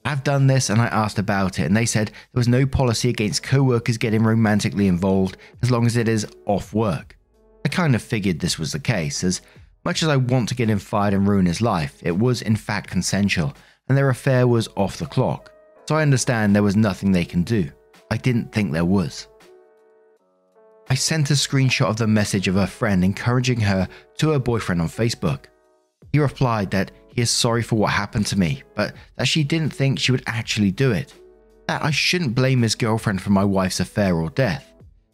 I've 0.03 0.23
done 0.23 0.47
this 0.47 0.69
and 0.69 0.81
I 0.81 0.87
asked 0.87 1.19
about 1.19 1.59
it, 1.59 1.65
and 1.65 1.77
they 1.77 1.85
said 1.85 2.07
there 2.07 2.39
was 2.39 2.47
no 2.47 2.65
policy 2.65 3.09
against 3.09 3.43
co 3.43 3.61
workers 3.61 3.97
getting 3.97 4.23
romantically 4.23 4.87
involved 4.87 5.37
as 5.61 5.69
long 5.69 5.85
as 5.85 5.97
it 5.97 6.07
is 6.07 6.27
off 6.45 6.73
work. 6.73 7.17
I 7.63 7.69
kind 7.69 7.93
of 7.93 8.01
figured 8.01 8.39
this 8.39 8.57
was 8.57 8.71
the 8.71 8.79
case, 8.79 9.23
as 9.23 9.41
much 9.85 10.03
as 10.03 10.09
I 10.09 10.17
want 10.17 10.49
to 10.49 10.55
get 10.55 10.69
him 10.69 10.79
fired 10.79 11.13
and 11.13 11.27
ruin 11.27 11.45
his 11.45 11.61
life, 11.61 11.99
it 12.01 12.17
was 12.17 12.41
in 12.41 12.55
fact 12.55 12.89
consensual, 12.89 13.53
and 13.87 13.97
their 13.97 14.09
affair 14.09 14.47
was 14.47 14.69
off 14.75 14.97
the 14.97 15.05
clock. 15.05 15.51
So 15.87 15.95
I 15.95 16.01
understand 16.01 16.55
there 16.55 16.63
was 16.63 16.75
nothing 16.75 17.11
they 17.11 17.25
can 17.25 17.43
do. 17.43 17.69
I 18.09 18.17
didn't 18.17 18.51
think 18.51 18.71
there 18.71 18.85
was. 18.85 19.27
I 20.89 20.95
sent 20.95 21.29
a 21.29 21.33
screenshot 21.33 21.89
of 21.89 21.97
the 21.97 22.07
message 22.07 22.47
of 22.47 22.55
her 22.55 22.67
friend 22.67 23.03
encouraging 23.03 23.61
her 23.61 23.87
to 24.17 24.29
her 24.31 24.39
boyfriend 24.39 24.81
on 24.81 24.89
Facebook. 24.89 25.45
He 26.11 26.19
replied 26.19 26.71
that 26.71 26.91
he 27.13 27.21
is 27.21 27.29
sorry 27.29 27.61
for 27.61 27.75
what 27.75 27.91
happened 27.91 28.25
to 28.27 28.39
me, 28.39 28.63
but 28.75 28.93
that 29.17 29.27
she 29.27 29.43
didn't 29.43 29.73
think 29.73 29.99
she 29.99 30.11
would 30.11 30.23
actually 30.27 30.71
do 30.71 30.91
it. 30.91 31.13
That 31.67 31.83
I 31.83 31.91
shouldn't 31.91 32.35
blame 32.35 32.61
his 32.61 32.75
girlfriend 32.75 33.21
for 33.21 33.29
my 33.29 33.43
wife's 33.43 33.79
affair 33.79 34.15
or 34.15 34.29
death. 34.29 34.71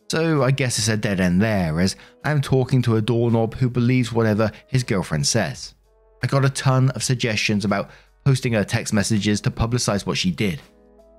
So 0.09 0.43
I 0.43 0.51
guess 0.51 0.77
it's 0.77 0.87
a 0.87 0.95
dead 0.95 1.19
end 1.19 1.41
there, 1.41 1.79
as 1.79 1.95
I'm 2.23 2.41
talking 2.41 2.81
to 2.83 2.95
a 2.95 3.01
doorknob 3.01 3.55
who 3.55 3.69
believes 3.69 4.13
whatever 4.13 4.51
his 4.67 4.83
girlfriend 4.83 5.27
says. 5.27 5.73
I 6.23 6.27
got 6.27 6.45
a 6.45 6.49
ton 6.49 6.89
of 6.91 7.03
suggestions 7.03 7.65
about 7.65 7.89
posting 8.25 8.53
her 8.53 8.63
text 8.63 8.93
messages 8.93 9.41
to 9.41 9.51
publicize 9.51 10.05
what 10.05 10.17
she 10.17 10.31
did. 10.31 10.61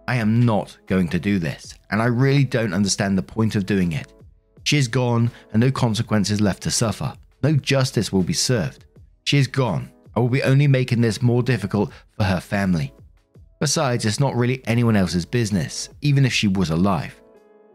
I 0.07 0.17
am 0.17 0.41
not 0.41 0.79
going 0.87 1.09
to 1.09 1.19
do 1.19 1.39
this, 1.39 1.75
and 1.91 2.01
I 2.01 2.07
really 2.07 2.45
don't 2.45 2.73
understand 2.73 3.19
the 3.19 3.23
point 3.23 3.57
of 3.57 3.67
doing 3.67 3.93
it. 3.93 4.13
She 4.65 4.79
is 4.79 4.89
gone, 4.89 5.31
and 5.53 5.61
no 5.61 5.71
consequences 5.71 6.41
left 6.41 6.63
to 6.63 6.71
suffer. 6.71 7.15
No 7.43 7.53
justice 7.53 8.11
will 8.11 8.23
be 8.23 8.33
served. 8.33 8.87
She 9.25 9.37
is 9.39 9.47
gone, 9.47 9.91
I 10.19 10.21
will 10.21 10.29
be 10.29 10.43
only 10.43 10.67
making 10.67 11.01
this 11.01 11.23
more 11.23 11.45
difficult 11.45 11.93
for 12.17 12.25
her 12.25 12.41
family. 12.41 12.93
Besides, 13.61 14.05
it's 14.05 14.19
not 14.19 14.35
really 14.35 14.61
anyone 14.67 14.97
else's 14.97 15.25
business, 15.25 15.91
even 16.01 16.25
if 16.25 16.33
she 16.33 16.49
was 16.49 16.71
alive. 16.71 17.23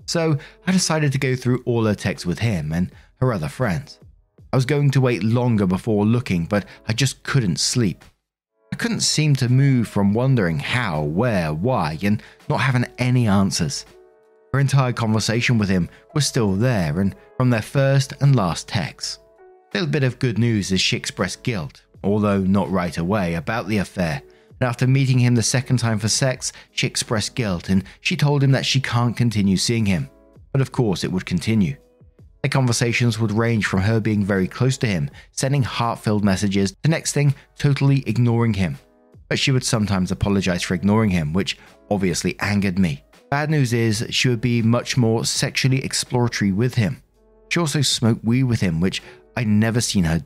So 0.07 0.37
I 0.67 0.73
decided 0.73 1.13
to 1.13 1.17
go 1.17 1.37
through 1.37 1.63
all 1.63 1.85
her 1.85 1.95
texts 1.95 2.25
with 2.25 2.39
him 2.39 2.73
and 2.73 2.91
her 3.21 3.31
other 3.31 3.47
friends. 3.47 3.97
I 4.51 4.57
was 4.57 4.65
going 4.65 4.91
to 4.91 4.99
wait 4.99 5.23
longer 5.23 5.65
before 5.65 6.05
looking, 6.05 6.43
but 6.43 6.65
I 6.85 6.91
just 6.91 7.23
couldn't 7.23 7.61
sleep. 7.61 8.03
I 8.73 8.75
couldn't 8.75 8.99
seem 8.99 9.37
to 9.37 9.47
move 9.47 9.87
from 9.87 10.13
wondering 10.13 10.59
how, 10.59 11.03
where, 11.03 11.53
why, 11.53 11.97
and 12.03 12.21
not 12.49 12.59
having 12.59 12.87
any 12.97 13.25
answers. 13.25 13.85
Her 14.51 14.59
entire 14.59 14.91
conversation 14.91 15.57
with 15.57 15.69
him 15.69 15.87
was 16.13 16.27
still 16.27 16.55
there, 16.55 16.99
and 16.99 17.15
from 17.37 17.51
their 17.51 17.61
first 17.61 18.11
and 18.19 18.35
last 18.35 18.67
texts. 18.67 19.19
A 19.39 19.77
little 19.77 19.89
bit 19.89 20.03
of 20.03 20.19
good 20.19 20.37
news 20.37 20.73
is 20.73 20.81
she 20.81 20.97
expressed 20.97 21.43
guilt, 21.43 21.83
although 22.03 22.39
not 22.39 22.69
right 22.69 22.97
away, 22.97 23.35
about 23.35 23.67
the 23.67 23.77
affair. 23.77 24.21
And 24.59 24.69
after 24.69 24.87
meeting 24.87 25.19
him 25.19 25.35
the 25.35 25.43
second 25.43 25.77
time 25.77 25.99
for 25.99 26.07
sex, 26.07 26.53
she 26.71 26.87
expressed 26.87 27.35
guilt 27.35 27.69
and 27.69 27.83
she 28.01 28.15
told 28.15 28.43
him 28.43 28.51
that 28.51 28.65
she 28.65 28.79
can't 28.79 29.17
continue 29.17 29.57
seeing 29.57 29.85
him. 29.85 30.09
But 30.51 30.61
of 30.61 30.71
course, 30.71 31.03
it 31.03 31.11
would 31.11 31.25
continue. 31.25 31.75
Their 32.43 32.49
conversations 32.49 33.19
would 33.19 33.31
range 33.31 33.65
from 33.65 33.81
her 33.81 33.99
being 33.99 34.23
very 34.23 34.47
close 34.47 34.77
to 34.79 34.87
him, 34.87 35.09
sending 35.31 35.63
heart 35.63 35.99
filled 35.99 36.25
messages, 36.25 36.75
to 36.83 36.89
next 36.89 37.13
thing, 37.13 37.33
totally 37.57 38.03
ignoring 38.05 38.53
him. 38.53 38.77
But 39.29 39.39
she 39.39 39.51
would 39.51 39.63
sometimes 39.63 40.11
apologize 40.11 40.61
for 40.61 40.73
ignoring 40.73 41.09
him, 41.09 41.31
which 41.31 41.57
obviously 41.89 42.37
angered 42.39 42.77
me. 42.77 43.03
Bad 43.31 43.49
news 43.49 43.73
is, 43.73 44.05
she 44.09 44.27
would 44.27 44.41
be 44.41 44.61
much 44.61 44.97
more 44.97 45.25
sexually 45.25 45.83
exploratory 45.83 46.51
with 46.51 46.75
him. 46.75 47.01
She 47.49 47.59
also 47.59 47.81
smoked 47.81 48.23
weed 48.23 48.43
with 48.43 48.61
him, 48.61 48.79
which 48.79 49.01
I'd 49.37 49.47
never 49.47 49.81
seen 49.81 50.03
her 50.03 50.19
do. 50.19 50.25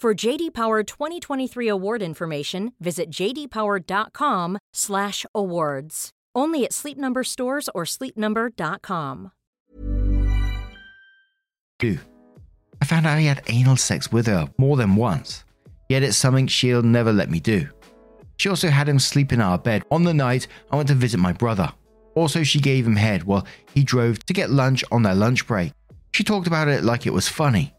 For 0.00 0.14
JD 0.14 0.54
Power 0.54 0.84
2023 0.84 1.66
award 1.66 2.02
information, 2.02 2.72
visit 2.78 3.10
jdpower.com/awards. 3.10 6.10
Only 6.36 6.64
at 6.64 6.72
Sleep 6.72 6.98
Number 6.98 7.24
stores 7.24 7.68
or 7.74 7.82
sleepnumber.com. 7.84 9.32
do. 11.80 11.98
I 12.80 12.84
found 12.84 13.06
out 13.06 13.18
he 13.18 13.26
had 13.26 13.42
anal 13.48 13.76
sex 13.76 14.12
with 14.12 14.26
her 14.26 14.46
more 14.56 14.76
than 14.76 14.94
once, 14.94 15.44
yet 15.88 16.04
it's 16.04 16.16
something 16.16 16.46
she'll 16.46 16.82
never 16.82 17.12
let 17.12 17.28
me 17.28 17.40
do. 17.40 17.68
She 18.36 18.48
also 18.48 18.68
had 18.68 18.88
him 18.88 19.00
sleep 19.00 19.32
in 19.32 19.40
our 19.40 19.58
bed 19.58 19.82
on 19.90 20.04
the 20.04 20.14
night 20.14 20.46
I 20.70 20.76
went 20.76 20.86
to 20.88 20.94
visit 20.94 21.18
my 21.18 21.32
brother. 21.32 21.72
Also, 22.14 22.44
she 22.44 22.60
gave 22.60 22.86
him 22.86 22.96
head 22.96 23.24
while 23.24 23.44
he 23.74 23.82
drove 23.82 24.24
to 24.26 24.32
get 24.32 24.50
lunch 24.50 24.84
on 24.92 25.02
their 25.02 25.16
lunch 25.16 25.44
break. 25.46 25.72
She 26.12 26.22
talked 26.22 26.46
about 26.46 26.68
it 26.68 26.84
like 26.84 27.04
it 27.06 27.12
was 27.12 27.26
funny. 27.28 27.74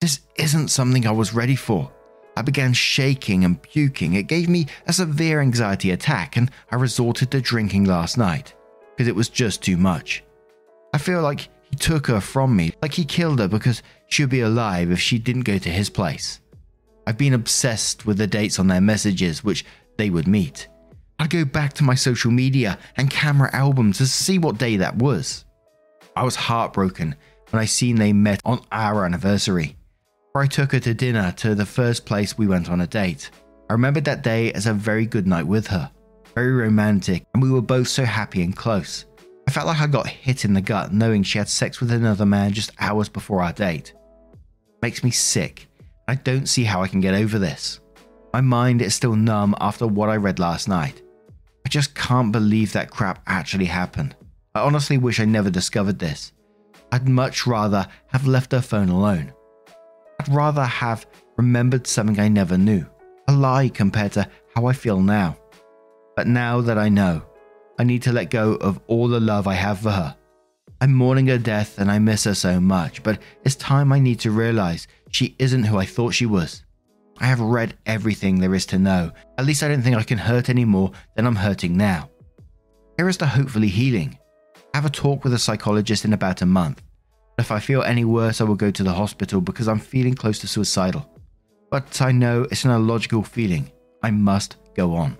This 0.00 0.20
isn't 0.36 0.68
something 0.68 1.06
I 1.06 1.10
was 1.10 1.34
ready 1.34 1.56
for. 1.56 1.90
I 2.36 2.42
began 2.42 2.72
shaking 2.72 3.44
and 3.44 3.60
puking. 3.60 4.14
It 4.14 4.28
gave 4.28 4.48
me 4.48 4.66
a 4.86 4.92
severe 4.92 5.40
anxiety 5.40 5.90
attack, 5.90 6.36
and 6.36 6.50
I 6.70 6.76
resorted 6.76 7.32
to 7.32 7.40
drinking 7.40 7.84
last 7.84 8.16
night 8.16 8.54
because 8.96 9.08
it 9.08 9.16
was 9.16 9.28
just 9.28 9.62
too 9.62 9.76
much. 9.76 10.22
I 10.94 10.98
feel 10.98 11.22
like 11.22 11.48
he 11.62 11.76
took 11.76 12.06
her 12.06 12.20
from 12.20 12.54
me, 12.54 12.72
like 12.80 12.92
he 12.92 13.04
killed 13.04 13.40
her 13.40 13.48
because 13.48 13.82
she'd 14.06 14.30
be 14.30 14.40
alive 14.40 14.92
if 14.92 15.00
she 15.00 15.18
didn't 15.18 15.42
go 15.42 15.58
to 15.58 15.68
his 15.68 15.90
place. 15.90 16.40
I've 17.06 17.18
been 17.18 17.34
obsessed 17.34 18.06
with 18.06 18.18
the 18.18 18.26
dates 18.26 18.58
on 18.58 18.68
their 18.68 18.80
messages, 18.80 19.42
which 19.42 19.64
they 19.96 20.10
would 20.10 20.28
meet. 20.28 20.68
I'd 21.18 21.30
go 21.30 21.44
back 21.44 21.72
to 21.74 21.84
my 21.84 21.96
social 21.96 22.30
media 22.30 22.78
and 22.96 23.10
camera 23.10 23.50
albums 23.52 23.98
to 23.98 24.06
see 24.06 24.38
what 24.38 24.58
day 24.58 24.76
that 24.76 24.96
was. 24.96 25.44
I 26.14 26.22
was 26.22 26.36
heartbroken 26.36 27.16
when 27.50 27.60
I 27.60 27.64
seen 27.64 27.96
they 27.96 28.12
met 28.12 28.40
on 28.44 28.60
our 28.70 29.04
anniversary, 29.04 29.76
where 30.32 30.44
I 30.44 30.46
took 30.46 30.72
her 30.72 30.80
to 30.80 30.94
dinner 30.94 31.32
to 31.38 31.54
the 31.54 31.66
first 31.66 32.06
place 32.06 32.36
we 32.36 32.46
went 32.46 32.70
on 32.70 32.80
a 32.80 32.86
date. 32.86 33.30
I 33.70 33.72
remembered 33.72 34.04
that 34.06 34.22
day 34.22 34.52
as 34.52 34.66
a 34.66 34.72
very 34.72 35.06
good 35.06 35.26
night 35.26 35.46
with 35.46 35.66
her, 35.68 35.90
very 36.34 36.52
romantic, 36.52 37.24
and 37.34 37.42
we 37.42 37.50
were 37.50 37.62
both 37.62 37.88
so 37.88 38.04
happy 38.04 38.42
and 38.42 38.56
close. 38.56 39.06
I 39.46 39.50
felt 39.50 39.66
like 39.66 39.80
I 39.80 39.86
got 39.86 40.06
hit 40.06 40.44
in 40.44 40.52
the 40.52 40.60
gut 40.60 40.92
knowing 40.92 41.22
she 41.22 41.38
had 41.38 41.48
sex 41.48 41.80
with 41.80 41.90
another 41.90 42.26
man 42.26 42.52
just 42.52 42.72
hours 42.78 43.08
before 43.08 43.42
our 43.42 43.52
date. 43.52 43.94
makes 44.82 45.02
me 45.02 45.10
sick. 45.10 45.66
I 46.06 46.14
don't 46.14 46.46
see 46.46 46.64
how 46.64 46.82
I 46.82 46.88
can 46.88 47.00
get 47.00 47.14
over 47.14 47.38
this. 47.38 47.80
My 48.32 48.40
mind 48.40 48.82
is 48.82 48.94
still 48.94 49.16
numb 49.16 49.54
after 49.60 49.86
what 49.86 50.08
I 50.08 50.16
read 50.16 50.38
last 50.38 50.68
night. 50.68 51.02
I 51.66 51.68
just 51.68 51.94
can't 51.94 52.32
believe 52.32 52.72
that 52.72 52.90
crap 52.90 53.22
actually 53.26 53.66
happened. 53.66 54.14
I 54.54 54.60
honestly 54.60 54.98
wish 54.98 55.20
I 55.20 55.24
never 55.24 55.50
discovered 55.50 55.98
this. 55.98 56.32
I'd 56.92 57.08
much 57.08 57.46
rather 57.46 57.86
have 58.08 58.26
left 58.26 58.52
her 58.52 58.60
phone 58.60 58.88
alone. 58.88 59.32
I'd 60.20 60.28
rather 60.28 60.64
have 60.64 61.06
remembered 61.36 61.86
something 61.86 62.18
I 62.18 62.28
never 62.28 62.58
knew, 62.58 62.86
a 63.28 63.32
lie 63.32 63.68
compared 63.68 64.12
to 64.12 64.28
how 64.54 64.66
I 64.66 64.72
feel 64.72 65.00
now. 65.00 65.36
But 66.16 66.26
now 66.26 66.60
that 66.62 66.78
I 66.78 66.88
know, 66.88 67.22
I 67.78 67.84
need 67.84 68.02
to 68.02 68.12
let 68.12 68.30
go 68.30 68.54
of 68.54 68.80
all 68.88 69.08
the 69.08 69.20
love 69.20 69.46
I 69.46 69.54
have 69.54 69.78
for 69.80 69.90
her. 69.90 70.16
I'm 70.80 70.92
mourning 70.92 71.26
her 71.28 71.38
death 71.38 71.78
and 71.78 71.90
I 71.90 71.98
miss 71.98 72.24
her 72.24 72.34
so 72.34 72.60
much, 72.60 73.02
but 73.02 73.20
it's 73.44 73.56
time 73.56 73.92
I 73.92 73.98
need 73.98 74.20
to 74.20 74.30
realize 74.30 74.86
she 75.10 75.34
isn't 75.38 75.64
who 75.64 75.76
I 75.78 75.84
thought 75.84 76.14
she 76.14 76.26
was. 76.26 76.64
I 77.20 77.26
have 77.26 77.40
read 77.40 77.76
everything 77.86 78.38
there 78.38 78.54
is 78.54 78.66
to 78.66 78.78
know. 78.78 79.10
At 79.38 79.46
least 79.46 79.62
I 79.62 79.68
don't 79.68 79.82
think 79.82 79.96
I 79.96 80.04
can 80.04 80.18
hurt 80.18 80.48
any 80.48 80.64
more 80.64 80.92
than 81.16 81.26
I'm 81.26 81.36
hurting 81.36 81.76
now. 81.76 82.10
Here 82.96 83.08
is 83.08 83.16
to 83.18 83.26
hopefully 83.26 83.68
healing. 83.68 84.18
Have 84.74 84.84
a 84.84 84.90
talk 84.90 85.24
with 85.24 85.34
a 85.34 85.38
psychologist 85.38 86.04
in 86.04 86.12
about 86.12 86.42
a 86.42 86.46
month. 86.46 86.82
If 87.38 87.52
I 87.52 87.60
feel 87.60 87.82
any 87.82 88.04
worse, 88.04 88.40
I 88.40 88.44
will 88.44 88.56
go 88.56 88.72
to 88.72 88.82
the 88.82 88.92
hospital 88.92 89.40
because 89.40 89.68
I'm 89.68 89.78
feeling 89.78 90.14
close 90.14 90.40
to 90.40 90.48
suicidal. 90.48 91.08
But 91.70 92.02
I 92.02 92.10
know 92.10 92.46
it's 92.50 92.64
an 92.64 92.72
illogical 92.72 93.22
feeling. 93.22 93.70
I 94.02 94.10
must 94.10 94.56
go 94.74 94.94
on. 94.94 95.16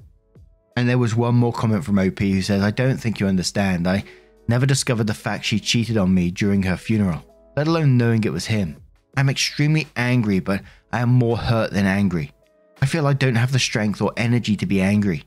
And 0.76 0.88
there 0.88 0.98
was 0.98 1.14
one 1.14 1.36
more 1.36 1.52
comment 1.52 1.84
from 1.84 1.98
OP 1.98 2.18
who 2.18 2.42
says, 2.42 2.62
I 2.62 2.72
don't 2.72 2.96
think 2.96 3.20
you 3.20 3.26
understand. 3.26 3.86
I 3.86 4.04
never 4.48 4.66
discovered 4.66 5.06
the 5.06 5.14
fact 5.14 5.44
she 5.44 5.60
cheated 5.60 5.96
on 5.96 6.12
me 6.12 6.30
during 6.30 6.62
her 6.64 6.76
funeral, 6.76 7.24
let 7.56 7.68
alone 7.68 7.96
knowing 7.96 8.24
it 8.24 8.32
was 8.32 8.46
him. 8.46 8.76
I'm 9.16 9.28
extremely 9.28 9.86
angry, 9.96 10.40
but 10.40 10.62
I 10.92 11.00
am 11.00 11.10
more 11.10 11.36
hurt 11.36 11.72
than 11.72 11.86
angry. 11.86 12.32
I 12.80 12.86
feel 12.86 13.06
I 13.06 13.12
don't 13.12 13.34
have 13.34 13.52
the 13.52 13.58
strength 13.58 14.00
or 14.00 14.12
energy 14.16 14.56
to 14.56 14.66
be 14.66 14.80
angry. 14.80 15.24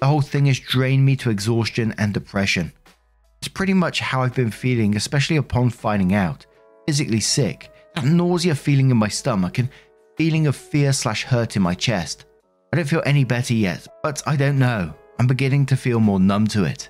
The 0.00 0.06
whole 0.06 0.20
thing 0.20 0.46
has 0.46 0.58
drained 0.58 1.04
me 1.04 1.16
to 1.16 1.30
exhaustion 1.30 1.94
and 1.98 2.14
depression. 2.14 2.72
It's 3.42 3.48
pretty 3.48 3.74
much 3.74 3.98
how 3.98 4.22
I've 4.22 4.36
been 4.36 4.52
feeling, 4.52 4.94
especially 4.94 5.36
upon 5.36 5.70
finding 5.70 6.14
out. 6.14 6.46
Physically 6.86 7.18
sick, 7.18 7.72
that 7.96 8.04
nausea 8.04 8.54
feeling 8.54 8.88
in 8.92 8.96
my 8.96 9.08
stomach, 9.08 9.58
and 9.58 9.68
feeling 10.16 10.46
of 10.46 10.54
fear 10.54 10.92
slash 10.92 11.24
hurt 11.24 11.56
in 11.56 11.62
my 11.62 11.74
chest. 11.74 12.26
I 12.72 12.76
don't 12.76 12.88
feel 12.88 13.02
any 13.04 13.24
better 13.24 13.52
yet, 13.52 13.84
but 14.04 14.22
I 14.28 14.36
don't 14.36 14.60
know. 14.60 14.94
I'm 15.18 15.26
beginning 15.26 15.66
to 15.66 15.76
feel 15.76 15.98
more 15.98 16.20
numb 16.20 16.46
to 16.48 16.62
it. 16.62 16.88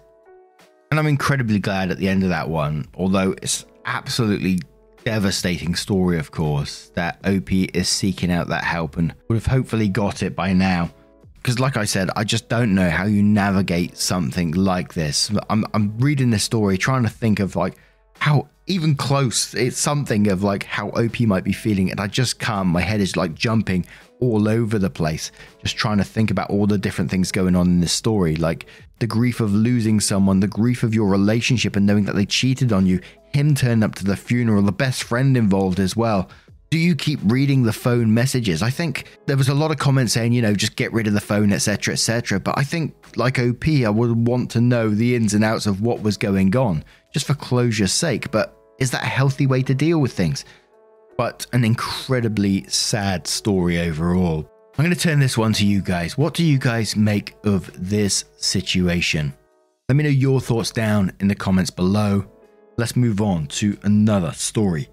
And 0.91 1.01
I'm 1.01 1.07
incredibly 1.07 1.59
glad 1.59 1.91
at 1.91 1.97
the 1.97 2.11
end 2.11 2.23
of 2.23 2.29
that 2.29 2.51
one, 2.51 2.87
although 2.97 3.35
it's 3.41 3.65
absolutely 3.87 4.59
devastating 5.05 5.75
story, 5.75 6.19
of 6.19 6.33
course, 6.33 6.91
that 6.91 7.19
OP 7.25 7.51
is 7.51 7.89
seeking 7.89 8.31
out 8.31 8.49
that 8.49 8.65
help 8.65 8.99
and 8.99 9.15
would 9.29 9.37
have 9.37 9.47
hopefully 9.47 9.89
got 9.89 10.23
it 10.23 10.37
by 10.37 10.53
now. 10.53 10.91
Because, 11.43 11.59
like 11.59 11.77
I 11.77 11.85
said, 11.85 12.09
I 12.15 12.23
just 12.23 12.49
don't 12.49 12.73
know 12.73 12.89
how 12.89 13.05
you 13.05 13.21
navigate 13.21 13.99
something 13.99 14.53
like 14.53 14.95
this. 14.95 15.29
I'm, 15.51 15.64
I'm 15.75 15.99
reading 15.99 16.31
this 16.31 16.45
story, 16.45 16.79
trying 16.79 17.03
to 17.03 17.09
think 17.09 17.40
of 17.40 17.57
like 17.57 17.77
how 18.21 18.49
even 18.69 18.95
close 18.95 19.53
it's 19.55 19.77
something 19.77 20.29
of 20.29 20.45
like 20.45 20.62
how 20.62 20.90
OP 20.90 21.19
might 21.21 21.43
be 21.43 21.53
feeling, 21.53 21.90
and 21.90 21.99
I 21.99 22.07
just 22.07 22.38
can't. 22.38 22.69
My 22.69 22.81
head 22.81 23.01
is 23.01 23.16
like 23.16 23.35
jumping 23.35 23.85
all 24.21 24.49
over 24.49 24.79
the 24.79 24.88
place, 24.88 25.33
just 25.62 25.77
trying 25.77 25.99
to 25.99 26.05
think 26.05 26.31
about 26.31 26.49
all 26.49 26.69
the 26.69 26.79
different 26.79 27.11
things 27.11 27.33
going 27.33 27.57
on 27.57 27.66
in 27.66 27.81
this 27.81 27.93
story, 27.93 28.37
like 28.37 28.66
the 29.01 29.07
grief 29.09 29.40
of 29.40 29.53
losing 29.53 29.99
someone, 29.99 30.38
the 30.38 30.47
grief 30.47 30.85
of 30.85 30.95
your 30.95 31.09
relationship, 31.09 31.75
and 31.75 31.85
knowing 31.85 32.05
that 32.05 32.14
they 32.14 32.25
cheated 32.25 32.73
on 32.73 32.87
you, 32.87 33.01
him 33.35 33.57
turned 33.57 33.83
up 33.83 33.97
to 33.97 34.05
the 34.05 34.16
funeral, 34.16 34.62
the 34.62 34.71
best 34.71 35.03
friend 35.03 35.37
involved 35.37 35.81
as 35.81 35.97
well. 35.97 36.31
Do 36.73 36.79
you 36.79 36.95
keep 36.95 37.21
reading 37.25 37.65
the 37.65 37.73
phone 37.75 38.15
messages? 38.15 38.63
I 38.63 38.71
think 38.71 39.19
there 39.27 39.37
was 39.37 39.51
a 39.51 39.55
lot 39.55 39.71
of 39.71 39.77
comments 39.77 40.15
saying, 40.15 40.33
you 40.33 40.41
know, 40.41 40.55
just 40.55 40.75
get 40.75 40.91
rid 40.91 41.07
of 41.07 41.13
the 41.13 41.21
phone, 41.21 41.53
etc., 41.53 41.93
etc. 41.93 42.41
But 42.41 42.57
I 42.57 42.65
think, 42.65 42.95
like 43.15 43.39
OP, 43.39 43.69
I 43.69 43.91
would 43.91 44.27
want 44.27 44.51
to 44.53 44.63
know 44.63 44.89
the 44.89 45.15
ins 45.15 45.35
and 45.35 45.45
outs 45.45 45.67
of 45.67 45.83
what 45.83 46.01
was 46.01 46.17
going 46.17 46.57
on, 46.57 46.83
just 47.13 47.27
for 47.27 47.35
closure's 47.35 47.93
sake. 47.93 48.31
But 48.31 48.57
is 48.79 48.91
that 48.93 49.03
a 49.03 49.07
healthy 49.07 49.47
way 49.47 49.63
to 49.65 49.75
deal 49.75 49.99
with 49.99 50.15
things? 50.15 50.47
But 51.19 51.47
an 51.53 51.63
incredibly 51.63 52.65
sad 52.69 53.27
story 53.27 53.79
overall. 53.79 54.51
I'm 54.79 54.87
going 54.87 54.97
to 54.97 54.99
turn 54.99 55.21
this 55.21 55.37
one 55.37 55.53
to 55.53 55.67
you 55.67 55.83
guys. 55.83 56.17
What 56.17 56.33
do 56.33 56.43
you 56.43 56.57
guys 56.57 56.97
make 56.97 57.35
of 57.45 57.71
this 57.87 58.25
situation? 58.39 59.35
Let 59.91 59.97
me 59.97 60.05
know 60.05 60.09
your 60.09 60.41
thoughts 60.41 60.71
down 60.71 61.13
in 61.21 61.29
the 61.29 61.35
comments 61.35 61.69
below. 61.71 62.25
Let's 62.79 62.97
move 62.97 63.21
on 63.21 63.49
to 63.49 63.77
another 63.83 64.33
story. 64.33 64.89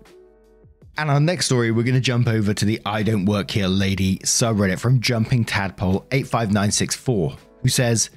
And 1.00 1.10
our 1.10 1.22
next 1.22 1.46
story, 1.46 1.72
we're 1.72 1.84
going 1.84 1.96
to 1.96 2.02
jump 2.02 2.28
over 2.28 2.54
to 2.54 2.66
the 2.66 2.82
I 2.86 3.04
Don't 3.04 3.24
Work 3.24 3.52
Here 3.52 3.70
Lady 3.70 4.18
subreddit 4.18 4.80
from 4.80 5.00
Jumping 5.00 5.46
Tadpole 5.46 6.06
85964, 6.12 7.38
who 7.62 7.70
says, 7.70 8.10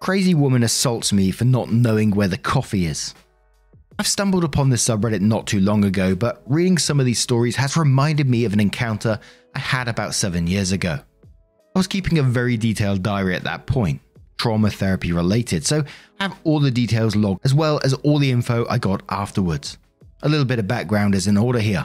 Crazy 0.00 0.36
woman 0.36 0.62
assaults 0.62 1.12
me 1.12 1.32
for 1.32 1.44
not 1.44 1.72
knowing 1.72 2.12
where 2.12 2.28
the 2.28 2.38
coffee 2.38 2.86
is. 2.86 3.12
I've 3.98 4.06
stumbled 4.06 4.44
upon 4.44 4.70
this 4.70 4.88
subreddit 4.88 5.20
not 5.20 5.48
too 5.48 5.58
long 5.58 5.82
ago, 5.82 6.14
but 6.14 6.40
reading 6.46 6.78
some 6.78 7.00
of 7.00 7.06
these 7.06 7.18
stories 7.18 7.56
has 7.56 7.76
reminded 7.76 8.28
me 8.28 8.44
of 8.44 8.52
an 8.52 8.60
encounter 8.60 9.18
I 9.56 9.58
had 9.58 9.88
about 9.88 10.14
seven 10.14 10.46
years 10.46 10.70
ago. 10.70 11.00
I 11.24 11.78
was 11.78 11.88
keeping 11.88 12.18
a 12.18 12.22
very 12.22 12.56
detailed 12.56 13.02
diary 13.02 13.34
at 13.34 13.42
that 13.42 13.66
point, 13.66 14.00
trauma 14.36 14.70
therapy 14.70 15.10
related, 15.10 15.66
so 15.66 15.82
I 16.20 16.22
have 16.22 16.38
all 16.44 16.60
the 16.60 16.70
details 16.70 17.16
logged 17.16 17.40
as 17.44 17.52
well 17.52 17.80
as 17.82 17.94
all 17.94 18.20
the 18.20 18.30
info 18.30 18.64
I 18.70 18.78
got 18.78 19.02
afterwards. 19.08 19.76
A 20.22 20.28
little 20.28 20.46
bit 20.46 20.60
of 20.60 20.68
background 20.68 21.16
is 21.16 21.26
in 21.26 21.36
order 21.36 21.58
here. 21.58 21.84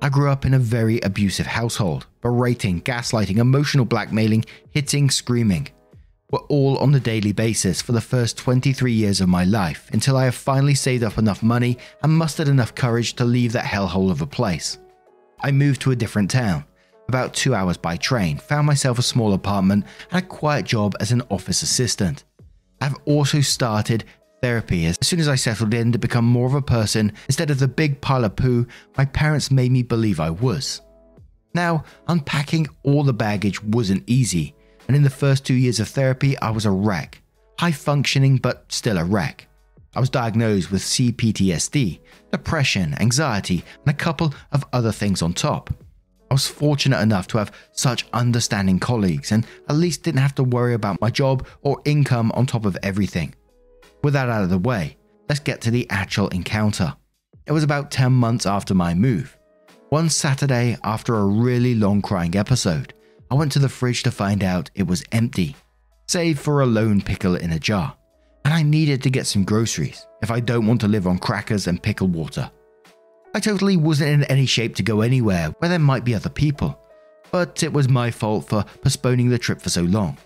I 0.00 0.08
grew 0.08 0.30
up 0.30 0.44
in 0.46 0.54
a 0.54 0.58
very 0.58 1.00
abusive 1.00 1.46
household, 1.46 2.06
berating, 2.20 2.80
gaslighting, 2.82 3.38
emotional 3.38 3.84
blackmailing, 3.84 4.44
hitting, 4.70 5.10
screaming 5.10 5.68
were 6.30 6.40
all 6.50 6.76
on 6.78 6.94
a 6.94 7.00
daily 7.00 7.32
basis 7.32 7.80
for 7.80 7.92
the 7.92 8.00
first 8.00 8.36
23 8.36 8.92
years 8.92 9.20
of 9.20 9.28
my 9.28 9.44
life 9.44 9.88
until 9.92 10.16
I 10.16 10.26
have 10.26 10.34
finally 10.34 10.74
saved 10.74 11.02
up 11.02 11.16
enough 11.16 11.42
money 11.42 11.78
and 12.02 12.12
mustered 12.12 12.48
enough 12.48 12.74
courage 12.74 13.14
to 13.14 13.24
leave 13.24 13.52
that 13.52 13.64
hellhole 13.64 14.10
of 14.10 14.20
a 14.20 14.26
place. 14.26 14.78
I 15.40 15.52
moved 15.52 15.80
to 15.82 15.92
a 15.92 15.96
different 15.96 16.30
town, 16.30 16.64
about 17.08 17.32
two 17.32 17.54
hours 17.54 17.78
by 17.78 17.96
train, 17.96 18.36
found 18.36 18.66
myself 18.66 18.98
a 18.98 19.02
small 19.02 19.32
apartment 19.32 19.86
and 20.10 20.22
a 20.22 20.26
quiet 20.26 20.66
job 20.66 20.94
as 21.00 21.12
an 21.12 21.22
office 21.30 21.62
assistant. 21.62 22.24
I've 22.80 22.96
also 23.06 23.40
started 23.40 24.04
therapy 24.42 24.86
as 24.86 24.98
soon 25.02 25.20
as 25.20 25.28
I 25.28 25.34
settled 25.34 25.74
in 25.74 25.92
to 25.92 25.98
become 25.98 26.24
more 26.24 26.46
of 26.46 26.54
a 26.54 26.62
person 26.62 27.12
instead 27.26 27.50
of 27.50 27.58
the 27.58 27.68
big 27.68 28.00
pile 28.00 28.24
of 28.24 28.36
poo 28.36 28.66
my 28.96 29.04
parents 29.04 29.50
made 29.50 29.72
me 29.72 29.82
believe 29.82 30.20
I 30.20 30.30
was. 30.30 30.80
Now, 31.54 31.84
unpacking 32.06 32.68
all 32.82 33.02
the 33.02 33.12
baggage 33.12 33.62
wasn't 33.62 34.04
easy 34.06 34.54
and 34.88 34.96
in 34.96 35.02
the 35.02 35.10
first 35.10 35.44
two 35.44 35.54
years 35.54 35.80
of 35.80 35.88
therapy, 35.88 36.36
I 36.38 36.50
was 36.50 36.64
a 36.64 36.70
wreck. 36.70 37.20
High 37.60 37.72
functioning, 37.72 38.38
but 38.38 38.64
still 38.72 38.96
a 38.96 39.04
wreck. 39.04 39.46
I 39.94 40.00
was 40.00 40.10
diagnosed 40.10 40.70
with 40.70 40.82
CPTSD, 40.82 42.00
depression, 42.32 42.94
anxiety, 42.98 43.64
and 43.84 43.94
a 43.94 43.98
couple 43.98 44.34
of 44.52 44.64
other 44.72 44.92
things 44.92 45.22
on 45.22 45.34
top. 45.34 45.70
I 46.30 46.34
was 46.34 46.46
fortunate 46.46 47.00
enough 47.00 47.26
to 47.28 47.38
have 47.38 47.52
such 47.72 48.06
understanding 48.12 48.78
colleagues 48.78 49.32
and 49.32 49.46
at 49.68 49.76
least 49.76 50.02
didn't 50.02 50.20
have 50.20 50.34
to 50.36 50.44
worry 50.44 50.74
about 50.74 51.00
my 51.00 51.10
job 51.10 51.46
or 51.62 51.80
income 51.84 52.32
on 52.32 52.46
top 52.46 52.64
of 52.64 52.76
everything. 52.82 53.34
With 54.02 54.14
that 54.14 54.28
out 54.28 54.44
of 54.44 54.50
the 54.50 54.58
way, 54.58 54.96
let's 55.28 55.40
get 55.40 55.60
to 55.62 55.70
the 55.70 55.88
actual 55.90 56.28
encounter. 56.28 56.94
It 57.46 57.52
was 57.52 57.64
about 57.64 57.90
10 57.90 58.12
months 58.12 58.46
after 58.46 58.74
my 58.74 58.94
move. 58.94 59.36
One 59.88 60.08
Saturday, 60.10 60.76
after 60.84 61.16
a 61.16 61.24
really 61.24 61.74
long 61.74 62.02
crying 62.02 62.36
episode, 62.36 62.94
I 63.30 63.34
went 63.34 63.52
to 63.52 63.58
the 63.58 63.68
fridge 63.68 64.02
to 64.04 64.10
find 64.10 64.44
out 64.44 64.70
it 64.74 64.86
was 64.86 65.04
empty, 65.12 65.56
save 66.06 66.38
for 66.38 66.60
a 66.60 66.66
lone 66.66 67.00
pickle 67.00 67.36
in 67.36 67.52
a 67.52 67.58
jar, 67.58 67.96
and 68.44 68.54
I 68.54 68.62
needed 68.62 69.02
to 69.02 69.10
get 69.10 69.26
some 69.26 69.44
groceries 69.44 70.06
if 70.22 70.30
I 70.30 70.40
don't 70.40 70.66
want 70.66 70.80
to 70.82 70.88
live 70.88 71.06
on 71.06 71.18
crackers 71.18 71.66
and 71.66 71.82
pickle 71.82 72.08
water. 72.08 72.50
I 73.34 73.40
totally 73.40 73.76
wasn't 73.76 74.10
in 74.10 74.24
any 74.24 74.46
shape 74.46 74.74
to 74.76 74.82
go 74.82 75.00
anywhere 75.00 75.54
where 75.58 75.68
there 75.68 75.78
might 75.78 76.04
be 76.04 76.14
other 76.14 76.30
people, 76.30 76.78
but 77.30 77.62
it 77.62 77.72
was 77.72 77.88
my 77.88 78.10
fault 78.10 78.48
for 78.48 78.64
postponing 78.82 79.28
the 79.28 79.38
trip 79.38 79.60
for 79.60 79.68
so 79.70 79.82
long. 79.82 80.16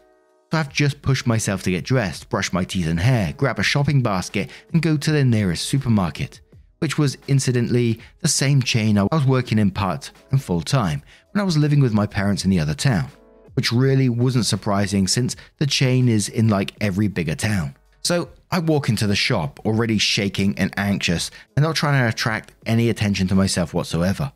So 0.52 0.58
I've 0.58 0.70
just 0.70 1.00
pushed 1.00 1.26
myself 1.26 1.62
to 1.62 1.70
get 1.70 1.82
dressed, 1.82 2.28
brush 2.28 2.52
my 2.52 2.62
teeth 2.62 2.86
and 2.86 3.00
hair, 3.00 3.32
grab 3.38 3.58
a 3.58 3.62
shopping 3.62 4.02
basket, 4.02 4.50
and 4.70 4.82
go 4.82 4.98
to 4.98 5.10
the 5.10 5.24
nearest 5.24 5.64
supermarket, 5.64 6.42
which 6.80 6.98
was 6.98 7.16
incidentally 7.26 8.00
the 8.20 8.28
same 8.28 8.60
chain 8.60 8.98
I 8.98 9.04
was 9.04 9.24
working 9.24 9.58
in 9.58 9.70
part 9.70 10.10
and 10.30 10.42
full 10.42 10.60
time 10.60 11.02
when 11.30 11.40
I 11.40 11.44
was 11.44 11.56
living 11.56 11.80
with 11.80 11.94
my 11.94 12.04
parents 12.06 12.44
in 12.44 12.50
the 12.50 12.60
other 12.60 12.74
town, 12.74 13.08
which 13.54 13.72
really 13.72 14.10
wasn't 14.10 14.44
surprising 14.44 15.08
since 15.08 15.36
the 15.56 15.66
chain 15.66 16.06
is 16.06 16.28
in 16.28 16.48
like 16.48 16.74
every 16.82 17.08
bigger 17.08 17.34
town. 17.34 17.74
So 18.02 18.28
I 18.50 18.58
walk 18.58 18.90
into 18.90 19.06
the 19.06 19.16
shop 19.16 19.58
already 19.64 19.96
shaking 19.96 20.58
and 20.58 20.74
anxious 20.76 21.30
and 21.56 21.64
not 21.64 21.76
trying 21.76 21.98
to 21.98 22.08
attract 22.10 22.52
any 22.66 22.90
attention 22.90 23.26
to 23.28 23.34
myself 23.34 23.72
whatsoever. 23.72 24.30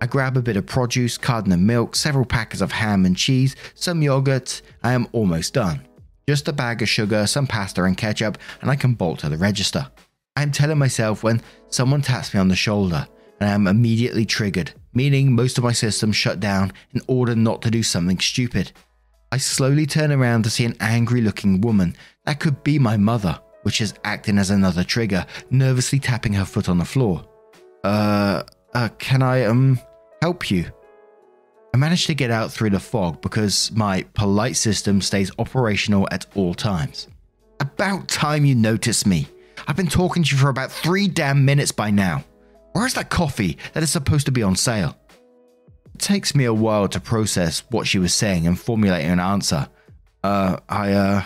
I 0.00 0.06
grab 0.06 0.36
a 0.36 0.42
bit 0.42 0.56
of 0.56 0.66
produce, 0.66 1.16
cardamom 1.16 1.66
milk, 1.66 1.96
several 1.96 2.24
packets 2.24 2.60
of 2.60 2.72
ham 2.72 3.06
and 3.06 3.16
cheese, 3.16 3.56
some 3.74 4.02
yogurt. 4.02 4.62
I 4.82 4.92
am 4.92 5.08
almost 5.12 5.54
done. 5.54 5.86
Just 6.28 6.48
a 6.48 6.52
bag 6.52 6.82
of 6.82 6.88
sugar, 6.88 7.26
some 7.26 7.46
pasta 7.46 7.84
and 7.84 7.96
ketchup, 7.96 8.38
and 8.60 8.70
I 8.70 8.76
can 8.76 8.94
bolt 8.94 9.20
to 9.20 9.28
the 9.28 9.36
register. 9.36 9.90
I 10.36 10.42
am 10.42 10.52
telling 10.52 10.78
myself 10.78 11.22
when 11.22 11.40
someone 11.68 12.02
taps 12.02 12.34
me 12.34 12.40
on 12.40 12.48
the 12.48 12.56
shoulder, 12.56 13.06
and 13.40 13.48
I 13.48 13.52
am 13.52 13.66
immediately 13.66 14.26
triggered, 14.26 14.72
meaning 14.92 15.32
most 15.32 15.56
of 15.56 15.64
my 15.64 15.72
systems 15.72 16.16
shut 16.16 16.40
down 16.40 16.72
in 16.92 17.00
order 17.06 17.34
not 17.34 17.62
to 17.62 17.70
do 17.70 17.82
something 17.82 18.18
stupid. 18.18 18.72
I 19.32 19.38
slowly 19.38 19.86
turn 19.86 20.12
around 20.12 20.44
to 20.44 20.50
see 20.50 20.64
an 20.64 20.76
angry 20.80 21.20
looking 21.20 21.60
woman 21.60 21.96
that 22.24 22.40
could 22.40 22.62
be 22.62 22.78
my 22.78 22.96
mother, 22.96 23.38
which 23.62 23.80
is 23.80 23.94
acting 24.04 24.38
as 24.38 24.50
another 24.50 24.84
trigger, 24.84 25.26
nervously 25.50 25.98
tapping 25.98 26.34
her 26.34 26.44
foot 26.44 26.68
on 26.68 26.78
the 26.78 26.84
floor. 26.84 27.24
Uh, 27.82 28.42
uh, 28.76 28.88
can 28.98 29.22
I, 29.22 29.44
um, 29.44 29.80
help 30.20 30.50
you? 30.50 30.70
I 31.72 31.78
managed 31.78 32.06
to 32.08 32.14
get 32.14 32.30
out 32.30 32.52
through 32.52 32.70
the 32.70 32.80
fog 32.80 33.22
because 33.22 33.72
my 33.72 34.04
polite 34.12 34.56
system 34.56 35.00
stays 35.00 35.30
operational 35.38 36.06
at 36.10 36.26
all 36.34 36.52
times. 36.52 37.08
About 37.60 38.06
time 38.08 38.44
you 38.44 38.54
notice 38.54 39.06
me. 39.06 39.28
I've 39.66 39.76
been 39.76 39.86
talking 39.86 40.22
to 40.22 40.30
you 40.30 40.36
for 40.36 40.50
about 40.50 40.70
three 40.70 41.08
damn 41.08 41.44
minutes 41.44 41.72
by 41.72 41.90
now. 41.90 42.22
Where's 42.72 42.92
that 42.94 43.08
coffee 43.08 43.56
that 43.72 43.82
is 43.82 43.90
supposed 43.90 44.26
to 44.26 44.32
be 44.32 44.42
on 44.42 44.54
sale? 44.54 44.94
It 45.94 46.00
takes 46.00 46.34
me 46.34 46.44
a 46.44 46.52
while 46.52 46.86
to 46.88 47.00
process 47.00 47.62
what 47.70 47.86
she 47.86 47.98
was 47.98 48.12
saying 48.12 48.46
and 48.46 48.60
formulate 48.60 49.06
an 49.06 49.20
answer. 49.20 49.68
Uh, 50.22 50.58
I, 50.68 50.92
uh, 50.92 51.22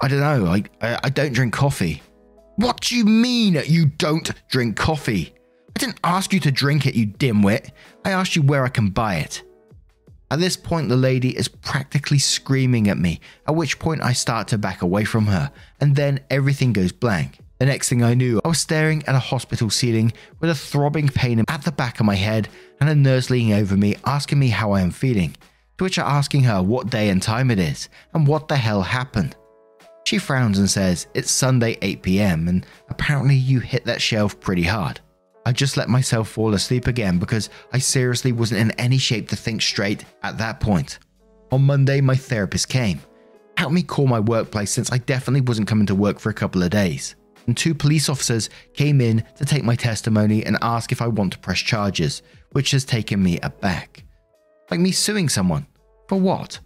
I 0.00 0.08
don't 0.08 0.20
know. 0.20 0.46
I, 0.46 0.64
I, 0.80 1.00
I 1.04 1.08
don't 1.10 1.34
drink 1.34 1.52
coffee. 1.52 2.00
What 2.56 2.80
do 2.80 2.96
you 2.96 3.04
mean 3.04 3.60
you 3.66 3.84
don't 3.84 4.30
drink 4.48 4.76
coffee? 4.76 5.34
I 5.78 5.80
didn't 5.80 6.00
ask 6.02 6.32
you 6.32 6.40
to 6.40 6.50
drink 6.50 6.86
it, 6.86 6.96
you 6.96 7.06
dimwit. 7.06 7.70
I 8.04 8.10
asked 8.10 8.34
you 8.34 8.42
where 8.42 8.64
I 8.64 8.68
can 8.68 8.90
buy 8.90 9.18
it. 9.18 9.44
At 10.28 10.40
this 10.40 10.56
point, 10.56 10.88
the 10.88 10.96
lady 10.96 11.36
is 11.36 11.46
practically 11.46 12.18
screaming 12.18 12.88
at 12.88 12.98
me, 12.98 13.20
at 13.46 13.54
which 13.54 13.78
point 13.78 14.02
I 14.02 14.12
start 14.12 14.48
to 14.48 14.58
back 14.58 14.82
away 14.82 15.04
from 15.04 15.26
her, 15.26 15.52
and 15.80 15.94
then 15.94 16.18
everything 16.30 16.72
goes 16.72 16.90
blank. 16.90 17.38
The 17.60 17.66
next 17.66 17.88
thing 17.88 18.02
I 18.02 18.14
knew, 18.14 18.40
I 18.44 18.48
was 18.48 18.58
staring 18.58 19.04
at 19.06 19.14
a 19.14 19.20
hospital 19.20 19.70
ceiling 19.70 20.12
with 20.40 20.50
a 20.50 20.54
throbbing 20.56 21.06
pain 21.10 21.44
at 21.46 21.62
the 21.62 21.70
back 21.70 22.00
of 22.00 22.06
my 22.06 22.16
head 22.16 22.48
and 22.80 22.90
a 22.90 22.94
nurse 22.96 23.30
leaning 23.30 23.52
over 23.52 23.76
me 23.76 23.94
asking 24.04 24.40
me 24.40 24.48
how 24.48 24.72
I 24.72 24.80
am 24.80 24.90
feeling, 24.90 25.36
to 25.76 25.84
which 25.84 25.96
I'm 25.96 26.06
asking 26.06 26.42
her 26.42 26.60
what 26.60 26.90
day 26.90 27.08
and 27.08 27.22
time 27.22 27.52
it 27.52 27.60
is 27.60 27.88
and 28.14 28.26
what 28.26 28.48
the 28.48 28.56
hell 28.56 28.82
happened. 28.82 29.36
She 30.06 30.18
frowns 30.18 30.58
and 30.58 30.68
says, 30.68 31.06
It's 31.14 31.30
Sunday 31.30 31.76
8pm 31.76 32.48
and 32.48 32.66
apparently 32.88 33.36
you 33.36 33.60
hit 33.60 33.84
that 33.84 34.02
shelf 34.02 34.40
pretty 34.40 34.64
hard. 34.64 35.00
I 35.48 35.52
just 35.52 35.78
let 35.78 35.88
myself 35.88 36.28
fall 36.28 36.52
asleep 36.52 36.86
again 36.86 37.18
because 37.18 37.48
I 37.72 37.78
seriously 37.78 38.32
wasn't 38.32 38.60
in 38.60 38.70
any 38.72 38.98
shape 38.98 39.30
to 39.30 39.36
think 39.36 39.62
straight 39.62 40.04
at 40.22 40.36
that 40.36 40.60
point. 40.60 40.98
On 41.50 41.62
Monday, 41.62 42.02
my 42.02 42.14
therapist 42.14 42.68
came, 42.68 43.00
helped 43.56 43.72
me 43.72 43.82
call 43.82 44.06
my 44.06 44.20
workplace 44.20 44.70
since 44.70 44.92
I 44.92 44.98
definitely 44.98 45.40
wasn't 45.40 45.66
coming 45.66 45.86
to 45.86 45.94
work 45.94 46.18
for 46.18 46.28
a 46.28 46.34
couple 46.34 46.62
of 46.62 46.68
days 46.68 47.16
and 47.48 47.56
two 47.56 47.74
police 47.74 48.10
officers 48.10 48.50
came 48.74 49.00
in 49.00 49.24
to 49.36 49.44
take 49.46 49.64
my 49.64 49.74
testimony 49.74 50.44
and 50.44 50.58
ask 50.60 50.92
if 50.92 51.00
I 51.00 51.08
want 51.08 51.32
to 51.32 51.38
press 51.38 51.58
charges, 51.58 52.20
which 52.52 52.72
has 52.72 52.84
taken 52.84 53.22
me 53.22 53.40
aback. 53.42 54.04
Like 54.70 54.80
me 54.80 54.92
suing 54.92 55.30
someone. 55.30 55.66
For 56.08 56.20
what? 56.20 56.60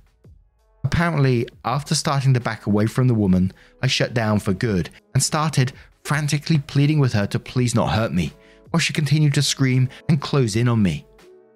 Apparently, 0.83 1.47
after 1.65 1.95
starting 1.95 2.35
to 2.35 2.41
back 2.41 2.67
away 2.67 2.87
from 2.87 3.07
the 3.07 3.15
woman, 3.15 3.53
I 3.81 3.87
shut 3.87 4.13
down 4.13 4.41
for 4.41 4.53
good 4.53 4.91
and 5.15 5.23
started 5.23 5.73
frantically 6.03 6.59
pleading 6.59 6.99
with 6.99 7.13
her 7.13 7.27
to 7.29 7.39
please 7.39 7.77
not 7.77 7.93
hurt 7.93 8.13
me, 8.13 8.33
while 8.73 8.81
she 8.81 8.93
continued 8.93 9.35
to 9.35 9.43
scream 9.43 9.89
and 10.09 10.21
close 10.21 10.57
in 10.57 10.67
on 10.69 10.83
me. 10.83 11.07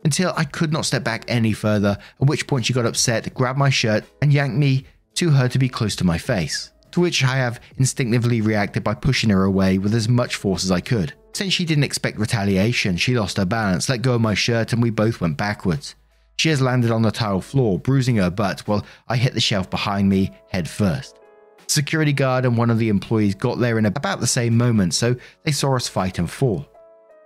Until 0.05 0.33
I 0.37 0.45
could 0.45 0.73
not 0.73 0.87
step 0.87 1.03
back 1.03 1.25
any 1.27 1.53
further, 1.53 1.99
at 2.21 2.29
which 2.29 2.47
point 2.47 2.67
she 2.67 2.73
got 2.73 2.87
upset, 2.87 3.35
grabbed 3.35 3.59
my 3.59 3.71
shirt, 3.71 4.05
and 4.23 4.33
yanked 4.33 4.57
me 4.57 4.87
to 5.17 5.31
her 5.31 5.49
to 5.49 5.59
be 5.59 5.69
close 5.69 5.97
to 5.97 6.05
my 6.05 6.17
face 6.17 6.71
to 6.97 7.01
which 7.01 7.23
I 7.23 7.37
have 7.37 7.61
instinctively 7.77 8.41
reacted 8.41 8.83
by 8.83 8.95
pushing 8.95 9.29
her 9.29 9.45
away 9.45 9.77
with 9.77 9.95
as 9.95 10.09
much 10.09 10.37
force 10.37 10.65
as 10.65 10.71
I 10.71 10.81
could. 10.81 11.13
Since 11.35 11.53
she 11.53 11.67
didn't 11.67 11.85
expect 11.85 12.19
retaliation, 12.19 12.97
she 12.97 13.19
lost 13.19 13.37
her 13.37 13.45
balance, 13.45 13.91
let 13.91 14.01
go 14.01 14.15
of 14.15 14.23
my 14.23 14.33
shirt, 14.33 14.73
and 14.73 14.83
we 14.83 14.89
both 14.89 15.21
went 15.21 15.37
backwards. 15.37 15.95
She 16.37 16.49
has 16.49 16.63
landed 16.63 16.91
on 16.91 17.03
the 17.03 17.11
tile 17.11 17.43
floor, 17.43 17.79
bruising 17.79 18.17
her 18.17 18.31
butt 18.31 18.61
while 18.61 18.87
I 19.09 19.17
hit 19.17 19.35
the 19.35 19.43
shelf 19.43 19.69
behind 19.69 20.09
me 20.09 20.31
head 20.49 20.71
first. 20.71 21.19
The 21.67 21.73
security 21.75 22.15
guard 22.15 22.47
and 22.47 22.57
one 22.57 22.71
of 22.71 22.79
the 22.79 22.89
employees 22.89 23.35
got 23.35 23.59
there 23.59 23.79
in 23.79 23.85
about 23.85 24.21
the 24.21 24.27
same 24.27 24.57
moment, 24.57 24.95
so 24.95 25.17
they 25.43 25.53
saw 25.53 25.77
us 25.77 25.89
fight 25.89 26.19
and 26.19 26.31
fall. 26.31 26.67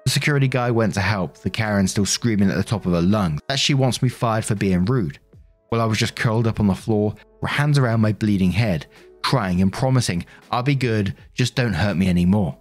The 0.04 0.10
security 0.10 0.48
guy 0.48 0.70
went 0.70 0.94
to 0.94 1.00
help, 1.00 1.38
the 1.38 1.50
Karen 1.50 1.86
still 1.86 2.06
screaming 2.06 2.50
at 2.50 2.56
the 2.56 2.64
top 2.64 2.86
of 2.86 2.92
her 2.92 3.02
lungs 3.02 3.40
that 3.48 3.58
she 3.58 3.74
wants 3.74 4.02
me 4.02 4.08
fired 4.08 4.44
for 4.44 4.54
being 4.54 4.84
rude. 4.86 5.18
While 5.68 5.80
I 5.80 5.84
was 5.84 5.98
just 5.98 6.16
curled 6.16 6.46
up 6.46 6.58
on 6.58 6.66
the 6.66 6.74
floor, 6.74 7.14
hands 7.46 7.78
around 7.78 8.00
my 8.00 8.12
bleeding 8.12 8.50
head, 8.50 8.86
crying 9.22 9.60
and 9.60 9.72
promising, 9.72 10.24
I'll 10.50 10.62
be 10.62 10.74
good, 10.74 11.14
just 11.34 11.54
don't 11.54 11.74
hurt 11.74 11.96
me 11.96 12.08
anymore. 12.08 12.56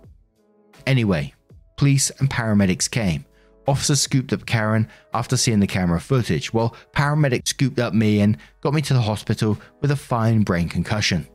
Anyway, 0.86 1.34
police 1.78 2.12
and 2.20 2.30
paramedics 2.30 2.90
came. 2.90 3.26
Officers 3.68 4.02
scooped 4.02 4.34
up 4.34 4.46
Karen 4.46 4.88
after 5.14 5.38
seeing 5.38 5.60
the 5.60 5.68
camera 5.68 6.02
footage, 6.02 6.54
while 6.54 6.76
paramedics 6.94 7.50
scooped 7.50 7.80
up 7.80 7.94
me 7.94 8.20
and 8.20 8.38
got 8.62 8.74
me 8.74 8.82
to 8.82 8.94
the 8.94 9.02
hospital 9.02 9.58
with 9.82 9.92
a 9.92 9.96
fine 9.96 10.42
brain 10.42 10.68
concussion. 10.68 11.28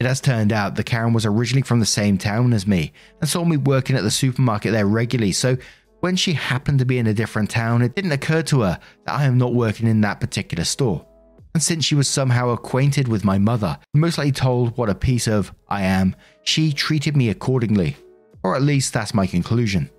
It 0.00 0.06
has 0.06 0.20
turned 0.20 0.52
out 0.52 0.74
that 0.74 0.84
Karen 0.84 1.12
was 1.12 1.26
originally 1.26 1.62
from 1.62 1.80
the 1.80 1.86
same 1.86 2.18
town 2.18 2.52
as 2.52 2.66
me 2.66 2.92
and 3.20 3.28
saw 3.30 3.44
me 3.44 3.56
working 3.56 3.96
at 3.96 4.02
the 4.02 4.10
supermarket 4.10 4.72
there 4.72 4.86
regularly, 4.86 5.32
so 5.32 5.56
when 6.00 6.16
she 6.16 6.32
happened 6.32 6.80
to 6.80 6.84
be 6.84 6.98
in 6.98 7.06
a 7.06 7.14
different 7.14 7.50
town, 7.50 7.82
it 7.82 7.94
didn't 7.94 8.12
occur 8.12 8.42
to 8.42 8.62
her 8.62 8.80
that 9.06 9.14
I 9.14 9.24
am 9.24 9.38
not 9.38 9.54
working 9.54 9.86
in 9.86 10.00
that 10.00 10.20
particular 10.20 10.64
store 10.64 11.06
and 11.54 11.62
since 11.62 11.84
she 11.84 11.94
was 11.94 12.08
somehow 12.08 12.50
acquainted 12.50 13.08
with 13.08 13.24
my 13.24 13.38
mother, 13.38 13.78
most 13.94 14.18
likely 14.18 14.32
told 14.32 14.76
what 14.76 14.88
a 14.88 14.94
piece 14.94 15.26
of 15.26 15.52
I 15.68 15.82
am, 15.82 16.16
she 16.44 16.72
treated 16.72 17.16
me 17.16 17.28
accordingly. 17.28 17.96
Or 18.42 18.56
at 18.56 18.62
least 18.62 18.92
that's 18.92 19.14
my 19.14 19.26
conclusion. 19.26 19.90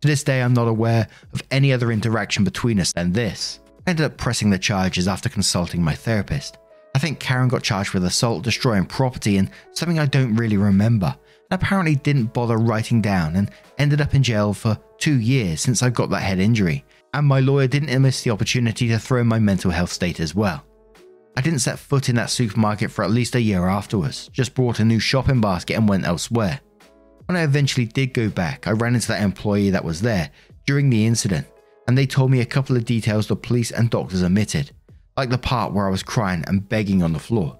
To 0.00 0.08
this 0.08 0.24
day, 0.24 0.42
I'm 0.42 0.54
not 0.54 0.68
aware 0.68 1.06
of 1.32 1.42
any 1.50 1.72
other 1.72 1.92
interaction 1.92 2.44
between 2.44 2.80
us 2.80 2.92
than 2.92 3.12
this. 3.12 3.60
I 3.86 3.90
ended 3.90 4.06
up 4.06 4.16
pressing 4.16 4.50
the 4.50 4.58
charges 4.58 5.06
after 5.06 5.28
consulting 5.28 5.82
my 5.82 5.94
therapist. 5.94 6.58
I 6.94 6.98
think 6.98 7.20
Karen 7.20 7.48
got 7.48 7.62
charged 7.62 7.94
with 7.94 8.04
assault, 8.04 8.44
destroying 8.44 8.84
property, 8.84 9.38
and 9.38 9.50
something 9.72 9.98
I 9.98 10.06
don't 10.06 10.36
really 10.36 10.58
remember, 10.58 11.16
and 11.50 11.60
apparently 11.60 11.96
didn't 11.96 12.34
bother 12.34 12.58
writing 12.58 13.00
down 13.00 13.36
and 13.36 13.50
ended 13.78 14.00
up 14.00 14.14
in 14.14 14.22
jail 14.22 14.52
for 14.52 14.78
two 14.98 15.18
years 15.18 15.60
since 15.60 15.82
I 15.82 15.90
got 15.90 16.10
that 16.10 16.22
head 16.22 16.38
injury. 16.38 16.84
And 17.14 17.26
my 17.26 17.40
lawyer 17.40 17.66
didn't 17.66 18.00
miss 18.00 18.22
the 18.22 18.30
opportunity 18.30 18.88
to 18.88 18.98
throw 18.98 19.20
in 19.20 19.26
my 19.26 19.38
mental 19.38 19.70
health 19.70 19.92
state 19.92 20.20
as 20.20 20.34
well. 20.34 20.64
I 21.36 21.40
didn't 21.40 21.60
set 21.60 21.78
foot 21.78 22.08
in 22.08 22.16
that 22.16 22.30
supermarket 22.30 22.90
for 22.90 23.04
at 23.04 23.10
least 23.10 23.34
a 23.34 23.40
year 23.40 23.66
afterwards, 23.66 24.28
just 24.32 24.54
bought 24.54 24.80
a 24.80 24.84
new 24.84 24.98
shopping 24.98 25.40
basket 25.40 25.76
and 25.76 25.88
went 25.88 26.06
elsewhere. 26.06 26.60
When 27.26 27.36
I 27.36 27.42
eventually 27.42 27.86
did 27.86 28.12
go 28.12 28.28
back, 28.28 28.66
I 28.66 28.72
ran 28.72 28.94
into 28.94 29.08
that 29.08 29.22
employee 29.22 29.70
that 29.70 29.84
was 29.84 30.02
there 30.02 30.30
during 30.66 30.90
the 30.90 31.06
incident, 31.06 31.46
and 31.88 31.96
they 31.96 32.06
told 32.06 32.30
me 32.30 32.40
a 32.40 32.46
couple 32.46 32.76
of 32.76 32.84
details 32.84 33.26
the 33.26 33.36
police 33.36 33.70
and 33.70 33.88
doctors 33.88 34.22
omitted, 34.22 34.72
like 35.16 35.30
the 35.30 35.38
part 35.38 35.72
where 35.72 35.86
I 35.86 35.90
was 35.90 36.02
crying 36.02 36.44
and 36.46 36.68
begging 36.68 37.02
on 37.02 37.12
the 37.12 37.18
floor. 37.18 37.58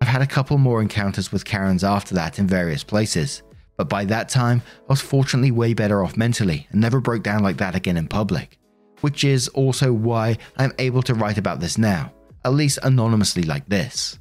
I've 0.00 0.08
had 0.08 0.22
a 0.22 0.26
couple 0.26 0.58
more 0.58 0.80
encounters 0.80 1.30
with 1.30 1.44
Karens 1.44 1.84
after 1.84 2.14
that 2.14 2.38
in 2.38 2.46
various 2.46 2.82
places, 2.82 3.42
but 3.76 3.88
by 3.88 4.04
that 4.06 4.28
time, 4.28 4.62
I 4.82 4.92
was 4.92 5.00
fortunately 5.00 5.50
way 5.50 5.74
better 5.74 6.02
off 6.02 6.16
mentally 6.16 6.66
and 6.70 6.80
never 6.80 7.00
broke 7.00 7.22
down 7.22 7.42
like 7.42 7.58
that 7.58 7.74
again 7.74 7.96
in 7.96 8.08
public, 8.08 8.58
which 9.00 9.24
is 9.24 9.48
also 9.48 9.92
why 9.92 10.38
I'm 10.56 10.72
able 10.78 11.02
to 11.02 11.14
write 11.14 11.38
about 11.38 11.60
this 11.60 11.76
now 11.76 12.12
at 12.44 12.52
least 12.52 12.78
anonymously 12.82 13.42
like 13.42 13.68
this. 13.68 14.18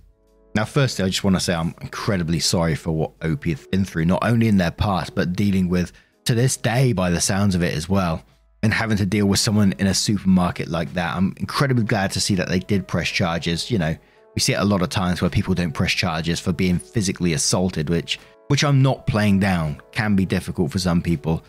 Now, 0.56 0.66
firstly, 0.66 1.06
I 1.06 1.10
just 1.10 1.24
want 1.24 1.36
to 1.36 1.40
say 1.40 1.54
I'm 1.54 1.76
incredibly 1.82 2.40
sorry 2.40 2.76
for 2.76 2.92
what 2.92 3.12
Opie 3.22 3.52
have 3.52 3.70
been 3.72 3.86
through, 3.86 4.06
not 4.06 4.24
only 4.24 4.48
in 4.48 4.58
their 4.58 4.72
past, 4.72 5.16
but 5.16 5.34
dealing 5.34 5.70
with 5.70 5.92
to 6.26 6.36
this 6.36 6.58
day, 6.58 6.94
by 6.94 7.10
the 7.10 7.22
sounds 7.22 7.56
of 7.56 7.64
it 7.64 7.74
as 7.74 7.88
well, 7.88 8.24
and 8.62 8.74
having 8.74 8.98
to 8.98 9.06
deal 9.06 9.26
with 9.26 9.40
someone 9.40 9.74
in 9.80 9.88
a 9.88 9.94
supermarket 9.94 10.68
like 10.68 10.94
that. 10.94 11.16
I'm 11.16 11.34
incredibly 11.38 11.86
glad 11.86 12.12
to 12.12 12.20
see 12.20 12.36
that 12.36 12.50
they 12.50 12.60
did 12.60 12.88
press 12.88 13.08
charges. 13.08 13.72
You 13.72 13.78
know, 13.78 13.96
we 14.36 14.42
see 14.42 14.54
it 14.54 14.60
a 14.60 14.66
lot 14.66 14.82
of 14.82 14.90
times 14.90 15.22
where 15.22 15.30
people 15.30 15.54
don't 15.54 15.72
press 15.72 15.92
charges 15.92 16.40
for 16.40 16.52
being 16.52 16.78
physically 16.80 17.34
assaulted, 17.34 17.90
which 17.90 18.20
which 18.50 18.64
I'm 18.64 18.82
not 18.82 19.06
playing 19.06 19.40
down, 19.40 19.80
can 19.92 20.16
be 20.16 20.26
difficult 20.26 20.72
for 20.72 20.80
some 20.80 21.04
people. 21.04 21.44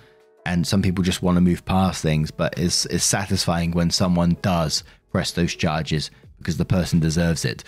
And 0.45 0.67
some 0.67 0.83
people 0.83 1.03
just 1.03 1.23
want 1.23 1.37
to 1.37 1.41
move 1.41 1.65
past 1.65 2.03
things, 2.03 2.31
but 2.31 2.59
it's, 2.59 2.85
it's 2.87 3.05
satisfying 3.05 3.73
when 3.73 3.91
someone 3.91 4.37
does 4.43 4.85
press 5.11 5.33
those 5.33 5.55
charges 5.55 6.11
because 6.39 6.59
the 6.59 6.65
person 6.65 7.01
deserves 7.01 7.47
it. 7.47 7.65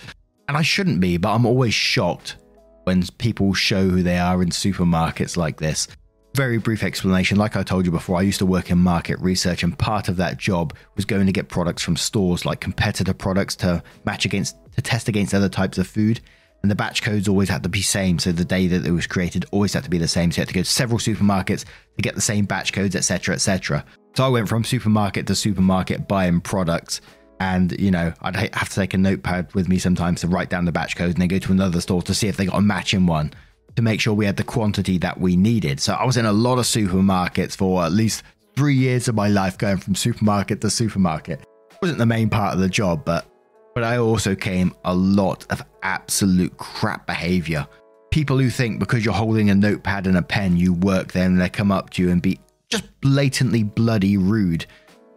And 0.47 0.55
I 0.55 0.61
shouldn't 0.61 0.99
be, 0.99 1.17
but 1.17 1.33
I'm 1.33 1.47
always 1.47 1.73
shocked 1.73 2.37
when 2.83 3.03
people 3.17 3.55
show 3.55 3.89
who 3.89 4.03
they 4.03 4.19
are 4.19 4.41
in 4.43 4.49
supermarkets 4.49 5.35
like 5.35 5.57
this. 5.57 5.87
Very 6.35 6.57
brief 6.57 6.81
explanation. 6.81 7.37
Like 7.37 7.55
I 7.55 7.61
told 7.61 7.85
you 7.85 7.91
before, 7.91 8.17
I 8.17 8.23
used 8.23 8.39
to 8.39 8.45
work 8.47 8.71
in 8.71 8.79
market 8.79 9.19
research, 9.19 9.61
and 9.61 9.77
part 9.77 10.09
of 10.09 10.17
that 10.17 10.37
job 10.37 10.73
was 10.95 11.05
going 11.05 11.27
to 11.27 11.31
get 11.31 11.47
products 11.47 11.83
from 11.83 11.95
stores 11.95 12.43
like 12.43 12.59
competitor 12.59 13.13
products 13.13 13.55
to 13.57 13.83
match 14.03 14.25
against, 14.25 14.55
to 14.73 14.81
test 14.81 15.07
against 15.07 15.35
other 15.35 15.49
types 15.49 15.77
of 15.77 15.87
food. 15.87 16.21
And 16.63 16.71
the 16.71 16.75
batch 16.75 17.03
codes 17.03 17.27
always 17.27 17.49
had 17.49 17.61
to 17.63 17.69
be 17.69 17.79
the 17.79 17.83
same. 17.83 18.17
So 18.17 18.31
the 18.31 18.45
day 18.45 18.65
that 18.67 18.85
it 18.85 18.91
was 18.91 19.05
created 19.05 19.45
always 19.51 19.73
had 19.73 19.83
to 19.83 19.91
be 19.91 19.99
the 19.99 20.07
same. 20.07 20.31
So 20.31 20.37
you 20.37 20.41
had 20.41 20.47
to 20.47 20.53
go 20.55 20.61
to 20.61 20.65
several 20.65 20.97
supermarkets 20.97 21.65
to 21.65 22.01
get 22.01 22.15
the 22.15 22.21
same 22.21 22.45
batch 22.45 22.73
codes, 22.73 22.95
etc., 22.95 23.35
etc. 23.35 23.85
So 24.15 24.23
I 24.23 24.29
went 24.29 24.49
from 24.49 24.63
supermarket 24.63 25.27
to 25.27 25.35
supermarket 25.35 26.07
buying 26.07 26.41
products. 26.41 27.01
And, 27.41 27.79
you 27.79 27.91
know, 27.91 28.13
I'd 28.21 28.55
have 28.55 28.69
to 28.69 28.75
take 28.75 28.93
a 28.93 28.97
notepad 28.97 29.53
with 29.53 29.67
me 29.67 29.77
sometimes 29.77 30.21
to 30.21 30.27
write 30.27 30.49
down 30.49 30.65
the 30.65 30.71
batch 30.71 30.95
codes 30.95 31.13
and 31.13 31.21
then 31.21 31.27
go 31.27 31.39
to 31.39 31.51
another 31.51 31.81
store 31.81 32.01
to 32.03 32.13
see 32.13 32.27
if 32.27 32.37
they 32.37 32.45
got 32.45 32.57
a 32.57 32.61
matching 32.61 33.05
one 33.05 33.33
to 33.75 33.81
make 33.81 33.99
sure 33.99 34.13
we 34.13 34.25
had 34.25 34.37
the 34.37 34.43
quantity 34.43 34.97
that 34.99 35.19
we 35.19 35.35
needed. 35.35 35.79
So 35.79 35.93
I 35.93 36.05
was 36.05 36.17
in 36.17 36.25
a 36.25 36.33
lot 36.33 36.57
of 36.59 36.65
supermarkets 36.65 37.55
for 37.55 37.83
at 37.83 37.91
least 37.91 38.23
three 38.55 38.75
years 38.75 39.07
of 39.07 39.15
my 39.15 39.27
life 39.27 39.57
going 39.57 39.77
from 39.77 39.95
supermarket 39.95 40.61
to 40.61 40.69
supermarket. 40.69 41.41
It 41.41 41.77
wasn't 41.81 41.99
the 41.99 42.05
main 42.05 42.29
part 42.29 42.53
of 42.53 42.59
the 42.59 42.69
job, 42.69 43.03
but 43.05 43.25
but 43.73 43.83
I 43.83 43.97
also 43.97 44.35
came 44.35 44.75
a 44.85 44.93
lot 44.93 45.47
of 45.51 45.63
absolute 45.81 46.55
crap 46.57 47.07
behavior. 47.07 47.67
People 48.11 48.37
who 48.37 48.51
think 48.51 48.79
because 48.79 49.03
you're 49.03 49.15
holding 49.15 49.49
a 49.49 49.55
notepad 49.55 50.05
and 50.05 50.15
a 50.15 50.21
pen, 50.21 50.57
you 50.57 50.73
work 50.73 51.11
there 51.11 51.25
and 51.25 51.41
they 51.41 51.49
come 51.49 51.71
up 51.71 51.89
to 51.91 52.03
you 52.03 52.11
and 52.11 52.21
be 52.21 52.39
just 52.69 52.83
blatantly 53.01 53.63
bloody 53.63 54.17
rude. 54.17 54.67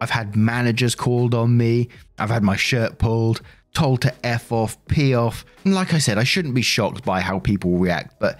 I've 0.01 0.09
had 0.09 0.35
managers 0.35 0.95
called 0.95 1.35
on 1.35 1.55
me, 1.55 1.89
I've 2.17 2.29
had 2.29 2.43
my 2.43 2.55
shirt 2.55 2.97
pulled, 2.97 3.41
told 3.73 4.01
to 4.01 4.25
F 4.25 4.51
off, 4.51 4.77
P 4.87 5.15
off. 5.15 5.45
And 5.63 5.73
like 5.73 5.93
I 5.93 5.99
said, 5.99 6.17
I 6.17 6.23
shouldn't 6.23 6.55
be 6.55 6.61
shocked 6.61 7.03
by 7.05 7.21
how 7.21 7.39
people 7.39 7.77
react, 7.77 8.19
but 8.19 8.39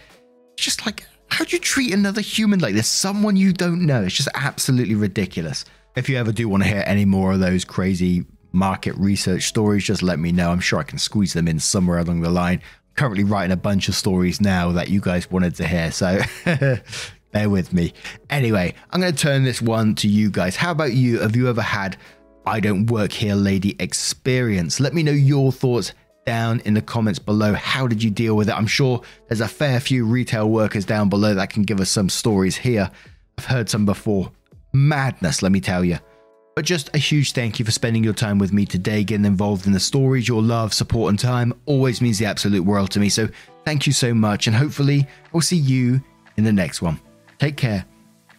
just 0.56 0.86
like, 0.86 1.06
how 1.30 1.44
do 1.44 1.56
you 1.56 1.60
treat 1.60 1.94
another 1.94 2.22
human 2.22 2.60
like 2.60 2.74
this? 2.74 2.88
Someone 2.88 3.36
you 3.36 3.54
don't 3.54 3.86
know. 3.86 4.04
It's 4.04 4.16
just 4.16 4.30
absolutely 4.34 4.96
ridiculous. 4.96 5.66
If 5.96 6.10
you 6.10 6.18
ever 6.18 6.32
do 6.32 6.48
want 6.48 6.64
to 6.64 6.70
hear 6.70 6.84
any 6.86 7.06
more 7.06 7.34
of 7.34 7.40
those 7.40 7.66
crazy 7.66 8.26
market 8.52 8.96
research 8.98 9.44
stories, 9.44 9.84
just 9.84 10.02
let 10.02 10.20
me 10.20 10.32
know. 10.32 10.52
I'm 10.52 10.60
sure 10.60 10.80
I 10.80 10.84
can 10.84 11.00
squeeze 11.00 11.34
them 11.34 11.48
in 11.48 11.60
somewhere 11.60 12.00
along 12.00 12.22
the 12.22 12.30
line. 12.30 12.62
I'm 12.62 12.96
currently 12.96 13.24
writing 13.24 13.52
a 13.52 13.58
bunch 13.58 13.90
of 13.90 13.96
stories 13.96 14.40
now 14.40 14.72
that 14.72 14.90
you 14.90 15.02
guys 15.02 15.30
wanted 15.30 15.56
to 15.56 15.68
hear, 15.68 15.92
so 15.92 16.20
bear 17.32 17.50
with 17.50 17.74
me. 17.74 17.94
Anyway, 18.30 18.74
I'm 18.92 19.02
going 19.02 19.14
to 19.14 19.18
turn 19.18 19.44
this 19.44 19.62
one 19.62 19.96
to 19.96 20.08
you 20.08 20.30
guys. 20.32 20.56
How 20.56 20.72
about 20.72 20.94
you? 20.94 21.20
Have 21.20 21.36
you 21.36 21.50
ever 21.50 21.62
had 21.62 21.98
I 22.48 22.62
don't 22.62 22.86
work 22.86 23.12
here 23.12 23.36
lady 23.36 23.76
experience? 23.80 24.80
Let 24.80 24.94
me 24.94 25.04
know 25.04 25.12
your 25.12 25.52
thoughts 25.52 25.94
down 26.26 26.62
in 26.62 26.74
the 26.74 26.82
comments 26.82 27.20
below. 27.20 27.54
How 27.54 27.88
did 27.88 28.02
you 28.02 28.10
deal 28.10 28.36
with 28.36 28.48
it? 28.48 28.56
I'm 28.56 28.68
sure 28.68 29.02
there's 29.28 29.42
a 29.42 29.48
fair 29.48 29.82
few 29.82 30.06
retail 30.06 30.50
workers 30.50 30.86
down 30.86 31.10
below 31.10 31.34
that 31.34 31.50
can 31.50 31.64
give 31.64 31.82
us 31.82 31.90
some 31.90 32.08
stories 32.08 32.56
here. 32.56 32.90
I've 33.38 33.46
heard 33.46 33.70
some 33.70 33.86
before. 33.86 34.32
Madness, 34.72 35.42
let 35.42 35.52
me 35.52 35.60
tell 35.60 35.84
you. 35.84 36.00
But 36.56 36.64
just 36.64 36.90
a 36.96 36.98
huge 36.98 37.34
thank 37.34 37.60
you 37.60 37.66
for 37.66 37.72
spending 37.72 38.04
your 38.04 38.14
time 38.14 38.40
with 38.40 38.54
me 38.54 38.66
today, 38.66 39.04
getting 39.04 39.26
involved 39.26 39.68
in 39.68 39.74
the 39.74 39.80
stories. 39.80 40.28
Your 40.28 40.42
love, 40.42 40.74
support, 40.74 41.10
and 41.10 41.20
time 41.20 41.54
always 41.66 42.02
means 42.02 42.18
the 42.18 42.26
absolute 42.26 42.64
world 42.64 42.92
to 42.92 43.00
me. 43.00 43.10
So 43.10 43.28
thank 43.66 43.86
you 43.86 43.94
so 43.94 44.14
much, 44.14 44.48
and 44.48 44.56
hopefully, 44.56 45.06
I'll 45.36 45.42
see 45.42 45.58
you 45.58 46.02
in 46.38 46.46
the 46.46 46.54
next 46.54 46.82
one. 46.82 47.00
Take 47.40 47.58
care, 47.58 47.86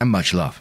and 0.01 0.11
much 0.11 0.35
love. 0.35 0.61